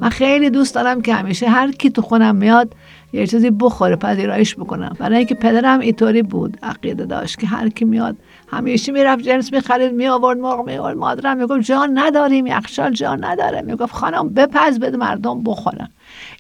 من 0.01 0.09
خیلی 0.09 0.51
دوست 0.51 0.75
دارم 0.75 1.03
که 1.03 1.15
همیشه 1.15 1.49
هر 1.49 1.73
کی 1.73 1.91
تو 1.91 2.03
خونم 2.03 2.37
میاد 2.37 2.75
یه 3.13 3.27
چیزی 3.27 3.51
بخوره 3.51 3.97
پذیرایش 3.97 4.55
بکنم. 4.55 4.97
برای 4.99 5.19
اینکه 5.19 5.35
پدرم 5.35 5.81
اینطوری 5.81 6.23
بود 6.23 6.59
عقیده 6.63 7.05
داشت 7.07 7.39
که 7.39 7.47
هر 7.47 7.69
کی 7.69 7.85
میاد 7.85 8.17
همیشه 8.53 8.93
می‌رفت 8.93 9.23
جنس 9.23 9.53
می‌خرید 9.53 9.93
می 9.93 10.09
آورد 10.09 10.39
مرغ 10.39 10.67
می 10.67 10.77
آورد 10.77 10.97
مادرم 10.97 11.37
می‌گفت 11.37 11.61
جان 11.61 11.99
نداریم 11.99 12.47
یخچال 12.47 12.91
جان 12.91 13.25
نداره. 13.25 13.63
می‌گفت 13.63 13.95
خانم 13.95 14.29
بپز 14.29 14.79
بده 14.79 14.97
مردم 14.97 15.43
بخورن. 15.43 15.89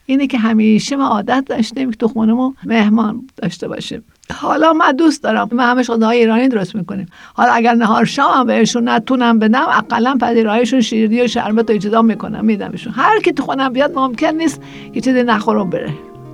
اینه 0.06 0.26
که 0.26 0.38
همیشه 0.38 0.96
ما 0.96 1.06
عادت 1.06 1.44
داشتیم 1.46 1.90
که 1.90 1.96
تو 1.96 2.08
خونمون 2.08 2.54
مهمان 2.64 3.22
داشته 3.36 3.68
باشیم. 3.68 4.04
حالا 4.34 4.72
من 4.72 4.92
دوست 4.92 5.22
دارم. 5.22 5.48
ما 5.52 5.62
همش 5.62 5.90
غذاهای 5.90 6.18
ایرانی 6.18 6.48
درست 6.48 6.74
می‌کنیم. 6.74 7.06
حالا 7.34 7.52
اگر 7.52 7.74
نهار 7.74 8.04
شام 8.04 8.32
هم 8.32 8.46
بهشون 8.46 8.88
نتونم 8.88 9.38
بدم 9.38 9.66
اقلا 9.68 10.16
پذیرایشون 10.20 10.80
شیرینی 10.80 11.22
و 11.22 11.26
شربت 11.26 11.70
و 11.70 11.72
اجدا 11.72 12.02
می‌کنم 12.02 12.44
میدمشون. 12.44 12.92
هر 12.92 13.20
کی 13.20 13.32
تو 13.32 13.42
خونم 13.42 13.72
بیاد 13.72 13.98
ممکن 13.98 14.26
نیست 14.26 14.62
یه 14.94 15.00
چیزی 15.00 15.22
نخورم 15.22 15.70
بره. 15.70 15.90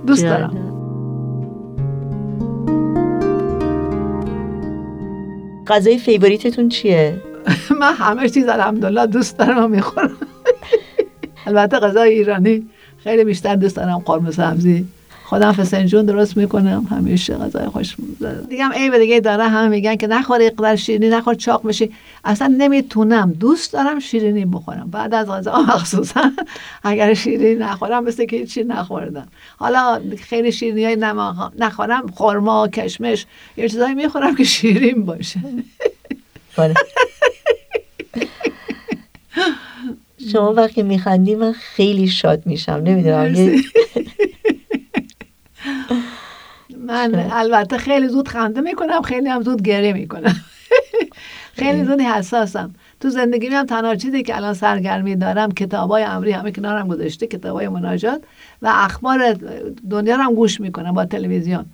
دوست 0.07 0.23
دارم. 0.23 0.78
غذای 5.69 5.97
فیوریتتون 5.97 6.69
چیه؟ 6.69 7.21
من 7.81 7.93
همه 7.93 8.29
چیز 8.29 8.47
الحمدلله 8.47 9.05
دوست 9.05 9.37
دارم 9.37 9.71
می‌خورم. 9.71 10.17
البته 11.47 11.79
غذای 11.79 12.09
ایرانی 12.09 12.69
خیلی 13.03 13.23
بیشتر 13.23 13.55
دوست 13.55 13.75
دارم 13.75 13.99
قرمه 13.99 14.31
سبزی. 14.31 14.87
خودم 15.29 15.51
فسنجون 15.51 16.05
درست 16.05 16.37
می‌کنم. 16.37 16.87
همیشه 16.91 17.35
غذای 17.35 17.67
خوش 17.67 17.95
دیگه 18.49 18.63
هم 18.63 18.71
عیب 18.71 18.97
دیگه 18.97 19.19
داره 19.19 19.43
همه 19.43 19.67
میگن 19.67 19.95
که 19.95 20.07
نخور 20.07 20.41
اقدر 20.41 20.75
شیرینی 20.75 21.09
نخور 21.09 21.33
چاق 21.33 21.67
بشی. 21.67 21.91
اصلا 22.23 22.55
نمی‌تونم. 22.57 23.31
دوست 23.31 23.73
دارم 23.73 23.99
شیرینی 23.99 24.45
بخورم. 24.45 24.89
بعد 24.91 25.13
از 25.13 25.27
غذا 25.27 25.61
مخصوصا 25.75 26.31
اگر 26.83 27.13
شیرینی 27.13 27.55
نخورم 27.55 28.03
مثل 28.03 28.25
که 28.25 28.45
چی 28.45 28.63
نخوردم. 28.63 29.27
حالا 29.57 30.01
خیلی 30.17 30.51
شیرینی 30.51 30.85
های 30.85 30.97
نخورم 31.59 32.07
خورما 32.07 32.67
کشمش 32.67 33.25
یه 33.57 33.69
چیزایی 33.69 33.95
می‌خورم 33.95 34.35
که 34.35 34.43
شیرین 34.43 35.05
باشه. 35.05 35.39
بله. 36.57 36.73
شما 40.31 40.53
وقتی 40.53 40.83
میخندی 40.83 41.35
من 41.35 41.51
خیلی 41.51 42.07
شاد 42.07 42.45
میشم. 42.45 42.71
نمی‌دونم 42.71 43.33
من 46.87 47.29
البته 47.31 47.77
خیلی 47.77 48.07
زود 48.07 48.27
خنده 48.27 48.61
می‌کنم 48.61 49.01
خیلی 49.01 49.29
هم 49.29 49.43
زود 49.43 49.61
گریه 49.61 49.93
می‌کنم. 49.93 50.35
خیلی 51.59 51.83
زود 51.83 52.01
حساسم. 52.01 52.73
تو 52.99 53.09
زندگی 53.09 53.47
هم 53.47 53.65
تنها 53.65 53.95
چیزی 53.95 54.23
که 54.23 54.35
الان 54.35 54.53
سرگرمی 54.53 55.15
دارم 55.15 55.51
کتابای 55.51 56.03
امری 56.03 56.31
همه 56.31 56.51
کنارم 56.51 56.87
گذاشته 56.87 57.27
کتابای 57.27 57.67
مناجات 57.67 58.21
و 58.61 58.71
اخبار 58.73 59.37
دنیا 59.89 60.15
رو 60.15 60.21
هم 60.21 60.33
گوش 60.33 60.61
می‌کنم 60.61 60.93
با 60.93 61.05
تلویزیون. 61.05 61.65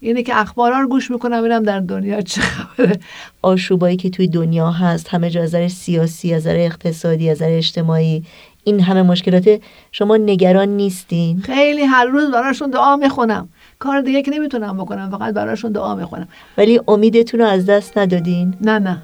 اینه 0.00 0.22
که 0.22 0.40
اخبارا 0.40 0.80
رو 0.80 0.88
گوش 0.88 1.10
می‌کنم 1.10 1.40
ببینم 1.40 1.62
در 1.62 1.80
دنیا 1.80 2.20
چه 2.20 2.40
خبره. 2.40 2.98
آشوبایی 3.42 3.96
که 3.96 4.10
توی 4.10 4.28
دنیا 4.28 4.70
هست 4.70 5.08
همه 5.08 5.30
جا 5.30 5.42
از 5.42 5.72
سیاسی 5.72 6.34
از 6.34 6.46
اقتصادی 6.46 7.30
از 7.30 7.42
اجتماعی 7.42 8.24
این 8.64 8.80
همه 8.80 9.02
مشکلات 9.02 9.60
شما 9.92 10.16
نگران 10.16 10.68
نیستین؟ 10.68 11.40
خیلی 11.40 11.82
هر 11.82 12.04
روز 12.04 12.30
براشون 12.30 12.70
دعا 12.70 12.96
می‌خونم. 12.96 13.48
کار 13.78 14.00
دیگه 14.00 14.22
که 14.22 14.30
نمی‌تونم 14.30 14.76
بکنم 14.76 15.10
فقط 15.10 15.34
براشون 15.34 15.72
دعا 15.72 15.94
می‌خونم. 15.94 16.28
ولی 16.58 16.80
امیدتون 16.88 17.40
رو 17.40 17.46
از 17.46 17.66
دست 17.66 17.98
ندادین؟ 17.98 18.54
نه 18.60 18.78
نه. 18.78 18.98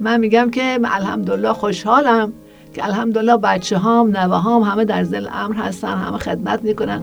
من 0.00 0.20
میگم 0.20 0.50
که 0.50 0.78
الحمدلله 0.84 1.52
خوشحالم 1.52 2.32
که 2.74 2.84
الحمدلله 2.84 3.36
بچه 3.36 3.78
هام 3.78 4.16
نوه 4.16 4.36
هام 4.36 4.62
همه 4.62 4.84
در 4.84 5.04
زل 5.04 5.28
امر 5.32 5.54
هستن 5.54 5.94
همه 5.98 6.18
خدمت 6.18 6.62
می‌کنن. 6.62 7.02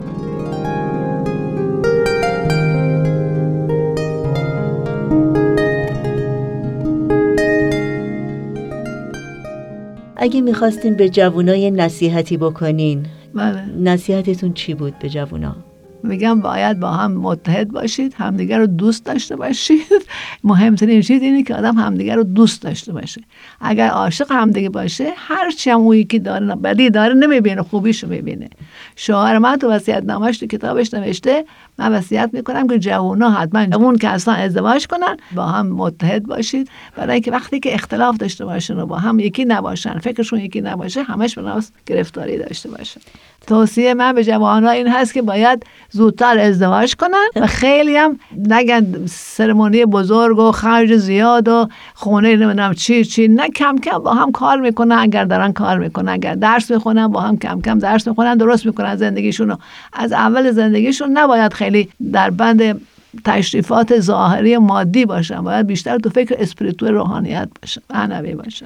اگه 10.24 10.41
می‌خواستین 10.41 10.95
به 10.95 11.09
جوونای 11.09 11.71
نصیحتی 11.71 12.38
بکنین 12.38 13.05
بله. 13.34 13.65
نصیحتتون 13.65 14.53
چی 14.53 14.74
بود 14.74 14.99
به 14.99 15.09
جوونا؟ 15.09 15.55
میگم 16.03 16.41
باید 16.41 16.79
با 16.79 16.91
هم 16.91 17.11
متحد 17.11 17.71
باشید 17.71 18.13
همدیگر 18.13 18.57
رو 18.59 18.67
دوست 18.67 19.05
داشته 19.05 19.35
باشید. 19.35 20.05
مهمترین 20.43 21.01
چیز 21.01 21.21
اینه 21.21 21.43
که 21.43 21.55
آدم 21.55 21.75
همدیگر 21.75 22.15
رو 22.15 22.23
دوست 22.23 22.61
داشته 22.61 22.93
باشه. 22.93 23.21
اگر 23.61 23.87
عاشق 23.87 24.31
همدیگه 24.31 24.69
باشه 24.69 25.13
هرچی 25.17 25.69
هم 25.69 25.79
اون 25.79 25.97
یکی 25.97 26.19
داره 26.19 26.55
بدی 26.55 26.89
داره 26.89 27.13
نمی‌بینه 27.13 27.61
خوبیشو 27.61 28.07
می‌بینه. 28.07 28.49
شوهر 28.95 29.37
من 29.37 29.55
تو 29.55 29.69
وصیت 29.69 30.03
نامش 30.03 30.37
تو 30.37 30.47
کتابش 30.47 30.93
نوشته 30.93 31.45
من 31.77 31.91
وصیت 31.91 32.29
می‌کنم 32.33 32.67
که 32.67 32.79
جوونا 32.79 33.29
حتما 33.29 33.77
اون 33.77 33.97
که 33.97 34.09
اصلا 34.09 34.33
ازدواج 34.33 34.87
کنن 34.87 35.17
با 35.35 35.45
هم 35.45 35.67
متحد 35.67 36.23
باشید. 36.23 36.69
برای 36.95 37.13
اینکه 37.13 37.31
وقتی 37.31 37.59
که 37.59 37.73
اختلاف 37.73 38.17
داشته 38.17 38.45
باشن 38.45 38.79
و 38.79 38.85
با 38.85 38.97
هم 38.97 39.19
یکی 39.19 39.45
نباشن 39.45 39.99
فکرشون 39.99 40.39
یکی 40.39 40.61
نباشه 40.61 41.03
همش 41.03 41.35
به 41.35 41.53
گرفتاری 41.85 42.37
داشته 42.37 42.69
باشن. 42.69 43.01
توصیه 43.47 43.93
من 43.93 44.13
به 44.13 44.23
جوانها 44.23 44.69
این 44.69 44.87
هست 44.87 45.13
که 45.13 45.21
باید 45.21 45.65
زودتر 45.89 46.39
ازدواج 46.39 46.95
کنن 46.95 47.27
و 47.35 47.47
خیلی 47.47 47.97
هم 47.97 48.19
نگن 48.47 49.05
سرمونی 49.05 49.85
بزرگ 49.85 50.39
و 50.39 50.51
خرج 50.51 50.97
زیاد 50.97 51.47
و 51.47 51.67
خونه 51.93 52.35
نمی‌دونم 52.35 52.73
چی 52.73 53.05
چی. 53.05 53.27
نه 53.27 53.49
کم 53.49 53.77
کم 53.77 53.97
با 53.97 54.13
هم 54.13 54.31
کار 54.31 54.59
می‌کنن. 54.59 54.95
اگر 54.99 55.25
دارن 55.25 55.53
کار 55.53 55.79
می‌کنن 55.79 56.11
اگر 56.11 56.35
درس 56.35 56.71
می‌خونن 56.71 57.07
با 57.07 57.21
هم 57.21 57.37
کم 57.37 57.61
کم 57.61 57.79
درس 57.79 58.07
می‌خونن 58.07 58.37
درست 58.37 58.65
می‌کنن 58.65 58.95
زندگیشون 58.95 59.57
از 59.93 60.13
اول 60.13 60.51
زندگیشون 60.51 61.17
نباید 61.17 61.53
خیلی 61.53 61.89
در 62.13 62.29
بند 62.29 62.81
تشریفات 63.25 63.99
ظاهری 63.99 64.57
مادی 64.57 65.05
باشن. 65.05 65.41
باید 65.41 65.67
بیشتر 65.67 65.97
تو 65.97 66.09
فکر 66.09 66.35
اسپریتو 66.39 66.85
روحانیت 66.85 67.49
باشن 67.61 67.81
معنوی 67.93 68.35
باشن. 68.35 68.65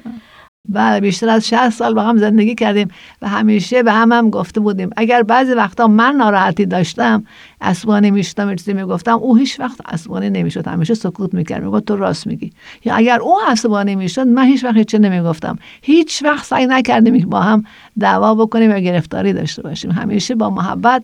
و 0.72 1.00
بیشتر 1.00 1.28
از 1.28 1.48
60 1.48 1.70
سال 1.70 1.94
با 1.94 2.02
هم 2.02 2.16
زندگی 2.16 2.54
کردیم 2.54 2.88
و 3.22 3.28
همیشه 3.28 3.82
به 3.82 3.92
هم 3.92 4.12
هم 4.12 4.30
گفته 4.30 4.60
بودیم. 4.60 4.90
اگر 4.96 5.22
بعضی 5.22 5.52
وقتا 5.52 5.86
من 5.86 6.14
ناراحتی 6.14 6.66
داشتم 6.66 7.24
اسبانی 7.60 8.10
می‌شدم 8.10 8.54
چیزی 8.54 8.72
می‌گفتم 8.72 9.18
او 9.18 9.36
هیچ 9.36 9.60
وقت 9.60 9.80
اسبانی 9.88 10.30
نمی‌شد 10.30 10.68
همیشه 10.68 10.94
سکوت 10.94 11.34
می‌کرد 11.34 11.62
می‌گفت 11.62 11.84
تو 11.84 11.96
راست 11.96 12.26
میگی. 12.26 12.50
یا 12.84 12.94
اگر 12.94 13.20
او 13.20 13.36
عصبانی 13.48 13.96
می‌شد 13.96 14.26
من 14.26 14.44
هیچ 14.44 14.64
وقت 14.64 14.80
چه 14.80 14.98
نمی‌گفتم. 14.98 15.56
هیچ 15.82 16.22
وقت 16.22 16.44
سعی 16.44 16.66
نکردیم 16.66 17.30
با 17.30 17.40
هم 17.40 17.64
دعوا 18.00 18.34
بکنیم 18.34 18.70
و 18.70 18.80
گرفتاری 18.80 19.32
داشته 19.32 19.62
باشیم. 19.62 19.90
همیشه 19.90 20.34
با 20.34 20.50
محبت 20.50 21.02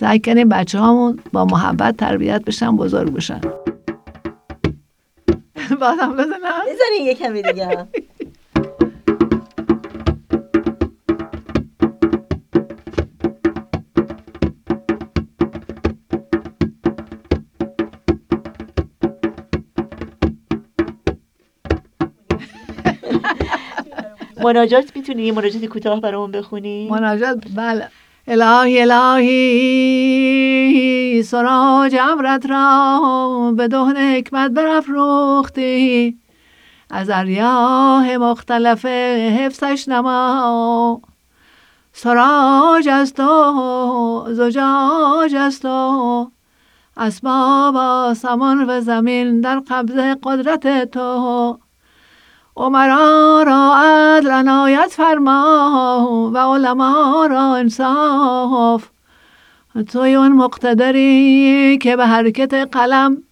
سعی 0.00 0.20
کنیم 0.20 0.48
بچه 0.48 0.78
هامون 0.78 1.18
با 1.32 1.44
محبت 1.44 1.96
تربیت 1.96 2.44
بشن 2.44 2.76
بزرگ 2.76 3.12
بشن. 3.12 3.40
بازم 5.80 6.12
بزنم. 6.12 6.60
بزنین 6.66 7.06
یه 7.06 7.14
کمی 7.14 7.42
دیگه. 7.42 7.86
مناجات 24.44 24.96
می‌تونی؟ 24.96 25.22
یه 25.22 25.32
مناجات 25.32 25.64
کوتاه 25.64 26.00
برامون 26.00 26.30
بخونی؟ 26.30 26.88
مناجات؟ 26.90 27.38
بله. 27.56 27.88
الهی 28.28 28.80
الهی 28.80 30.02
سراج 31.22 31.96
امرت 32.00 32.46
را 32.46 33.54
به 33.56 33.68
دهن 33.68 33.96
حکمت 33.96 34.50
برافروختی. 34.50 36.18
از 36.90 37.10
اریاه 37.10 38.16
مختلف 38.16 38.84
حفظش 38.84 39.88
نما. 39.88 41.00
سراج 41.92 42.88
از 42.88 43.14
تو 43.14 44.26
زجاج 44.28 45.34
از 45.34 45.60
تو 45.60 46.30
اسباب 46.96 47.76
آسمان 47.76 48.70
و 48.70 48.80
زمین 48.80 49.40
در 49.40 49.60
قبضه 49.60 50.16
قدرت 50.22 50.90
تو. 50.90 51.58
عمرا 52.56 53.42
را 53.46 53.74
عدل 53.76 54.30
عنایت 54.30 54.92
فرما 54.96 56.30
و 56.34 56.38
علما 56.38 57.26
را 57.30 57.56
انصاف. 57.56 58.88
توی 59.92 60.14
اون 60.14 60.32
مقتدری 60.32 61.78
که 61.82 61.96
به 61.96 62.06
حرکت 62.06 62.54
قلم 62.54 63.22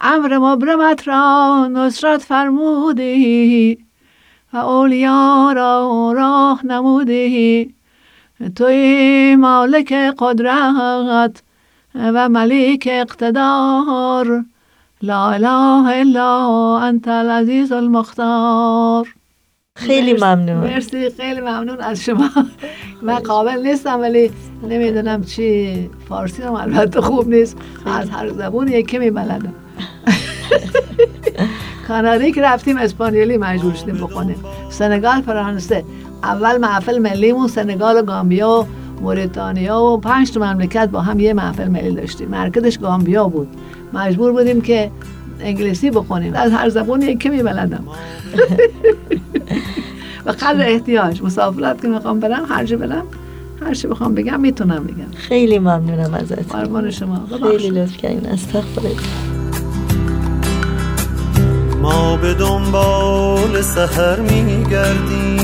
امر 0.00 0.38
مبرمت 0.38 1.08
را 1.08 1.66
نصرت 1.66 2.22
فرمودی 2.22 3.78
و 4.52 4.56
اولیا 4.56 5.52
را 5.52 6.12
راه 6.16 6.66
نمودی. 6.66 7.74
توی 8.56 9.36
مالک 9.36 9.92
قدرت 10.18 11.42
و 11.94 12.28
ملیک 12.28 12.88
اقتدار. 12.90 14.44
لا 15.04 15.30
اله 15.30 16.00
الا 16.00 16.78
انت 16.78 17.08
العزیز 17.08 17.72
المختار. 17.72 19.14
خیلی 19.76 20.12
ممنون. 20.12 20.56
مرسی 20.56 21.10
خیلی 21.10 21.40
ممنون 21.40 21.80
از 21.80 22.00
شما. 22.00 22.28
من 23.02 23.14
قابل 23.14 23.66
نیستم 23.66 24.00
ولی 24.00 24.30
نمی‌دونم 24.68 25.24
چی. 25.24 25.90
فارسی 26.08 26.42
هم 26.42 26.54
البته 26.54 27.00
خوب 27.00 27.28
نیست. 27.28 27.56
از 27.86 28.10
هر 28.10 28.28
زبون 28.28 28.68
یکی 28.68 28.98
میبلدم. 28.98 29.54
کانادی 31.88 32.32
که 32.32 32.42
رفتیم 32.42 32.76
اسپانیولی 32.76 33.36
مجبور 33.36 33.74
شدیم 33.74 33.94
بخونیم. 33.94 34.44
سنگال 34.70 35.22
فرانسه. 35.22 35.84
اول 36.22 36.56
محفل 36.56 36.98
ملیمون 36.98 37.48
سنگال 37.48 37.96
و 37.96 38.02
گامبیا 38.02 38.60
و 38.60 38.66
موریتانیا 39.00 39.82
و 39.82 40.00
پنج 40.00 40.32
تا 40.32 40.40
مملکت 40.40 40.88
با 40.88 41.00
هم 41.00 41.20
یه 41.20 41.32
محفل 41.32 41.68
ملی 41.68 41.90
داشتیم. 41.90 42.28
مرکزش 42.28 42.78
گامبیا 42.78 43.28
بود. 43.28 43.48
مجبور 43.94 44.32
بودیم 44.32 44.60
که 44.60 44.90
انگلیسی 45.40 45.90
بخونیم. 45.90 46.34
از 46.34 46.52
هر 46.52 46.68
زبون 46.68 47.02
یکی 47.02 47.28
میبلدم. 47.28 47.84
و 50.26 50.30
قدر 50.30 50.68
احتیاج 50.68 51.22
مسافرت 51.22 51.82
که 51.82 51.88
می‌خوام 51.88 52.20
برم 52.20 52.44
هر 52.48 52.64
جا 52.64 52.76
برم 52.76 53.04
هر 53.62 53.74
چی 53.74 53.86
بخوام 53.86 54.14
بگم 54.14 54.40
می‌تونم 54.40 54.84
بگم. 54.84 55.10
خیلی 55.16 55.58
ممنونم 55.58 56.14
ازت 56.14 56.52
قربان 56.52 56.90
شما. 56.90 57.20
خیلی 57.42 57.70
لطف 57.70 57.96
کردین 57.96 58.26
استغفرالله. 58.26 58.96
ما 61.82 62.16
به 62.16 62.34
دنبال 62.34 63.62
سحر 63.62 64.20
میگردیم. 64.20 65.43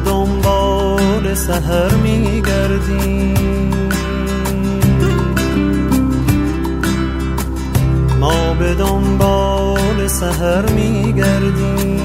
دنبال 0.00 1.34
سحر 1.34 1.94
میگردیم. 1.94 3.70
ما 8.20 8.54
به 8.54 8.74
دنبال 8.74 10.06
سحر 10.06 10.72
میگردیم. 10.72 12.00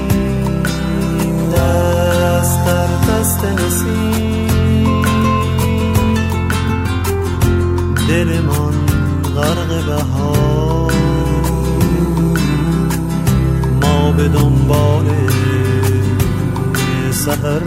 دست 1.52 2.66
در 2.66 2.86
دست 2.86 3.44
نسیم. 3.44 5.02
دل 8.08 8.40
من 8.40 8.76
غرق 9.36 9.86
بهار. 9.86 10.92
ما 13.82 14.12
به 14.12 14.28
دنبال 14.28 15.06
سحر 17.26 17.60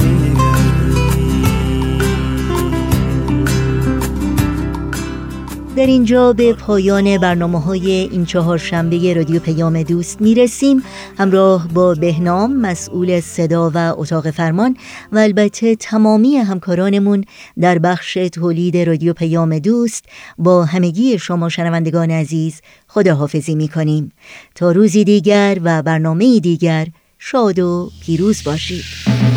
در 5.75 5.85
اینجا 5.85 6.33
به 6.33 6.53
پایان 6.53 7.17
برنامه 7.17 7.61
های 7.61 7.91
این 7.91 8.25
چهار 8.25 8.57
شنبه 8.57 9.13
رادیو 9.13 9.39
پیام 9.39 9.83
دوست 9.83 10.21
می‌رسیم. 10.21 10.83
همراه 11.17 11.67
با 11.67 11.93
بهنام 11.93 12.55
مسئول 12.55 13.19
صدا 13.19 13.71
و 13.73 13.77
اتاق 13.97 14.31
فرمان 14.31 14.77
و 15.11 15.17
البته 15.17 15.75
تمامی 15.75 16.35
همکارانمون 16.37 17.23
در 17.59 17.79
بخش 17.79 18.13
تولید 18.13 18.77
رادیو 18.77 19.13
پیام 19.13 19.59
دوست 19.59 20.05
با 20.37 20.65
همگی 20.65 21.19
شما 21.19 21.49
شنوندگان 21.49 22.11
عزیز 22.11 22.61
خداحافظی 22.87 23.55
می‌کنیم. 23.55 24.11
تا 24.55 24.71
روزی 24.71 25.03
دیگر 25.03 25.57
و 25.63 25.83
برنامه 25.83 26.39
دیگر 26.39 26.87
شاد 27.17 27.59
و 27.59 27.91
پیروز 28.05 28.43
باشید. 28.43 29.28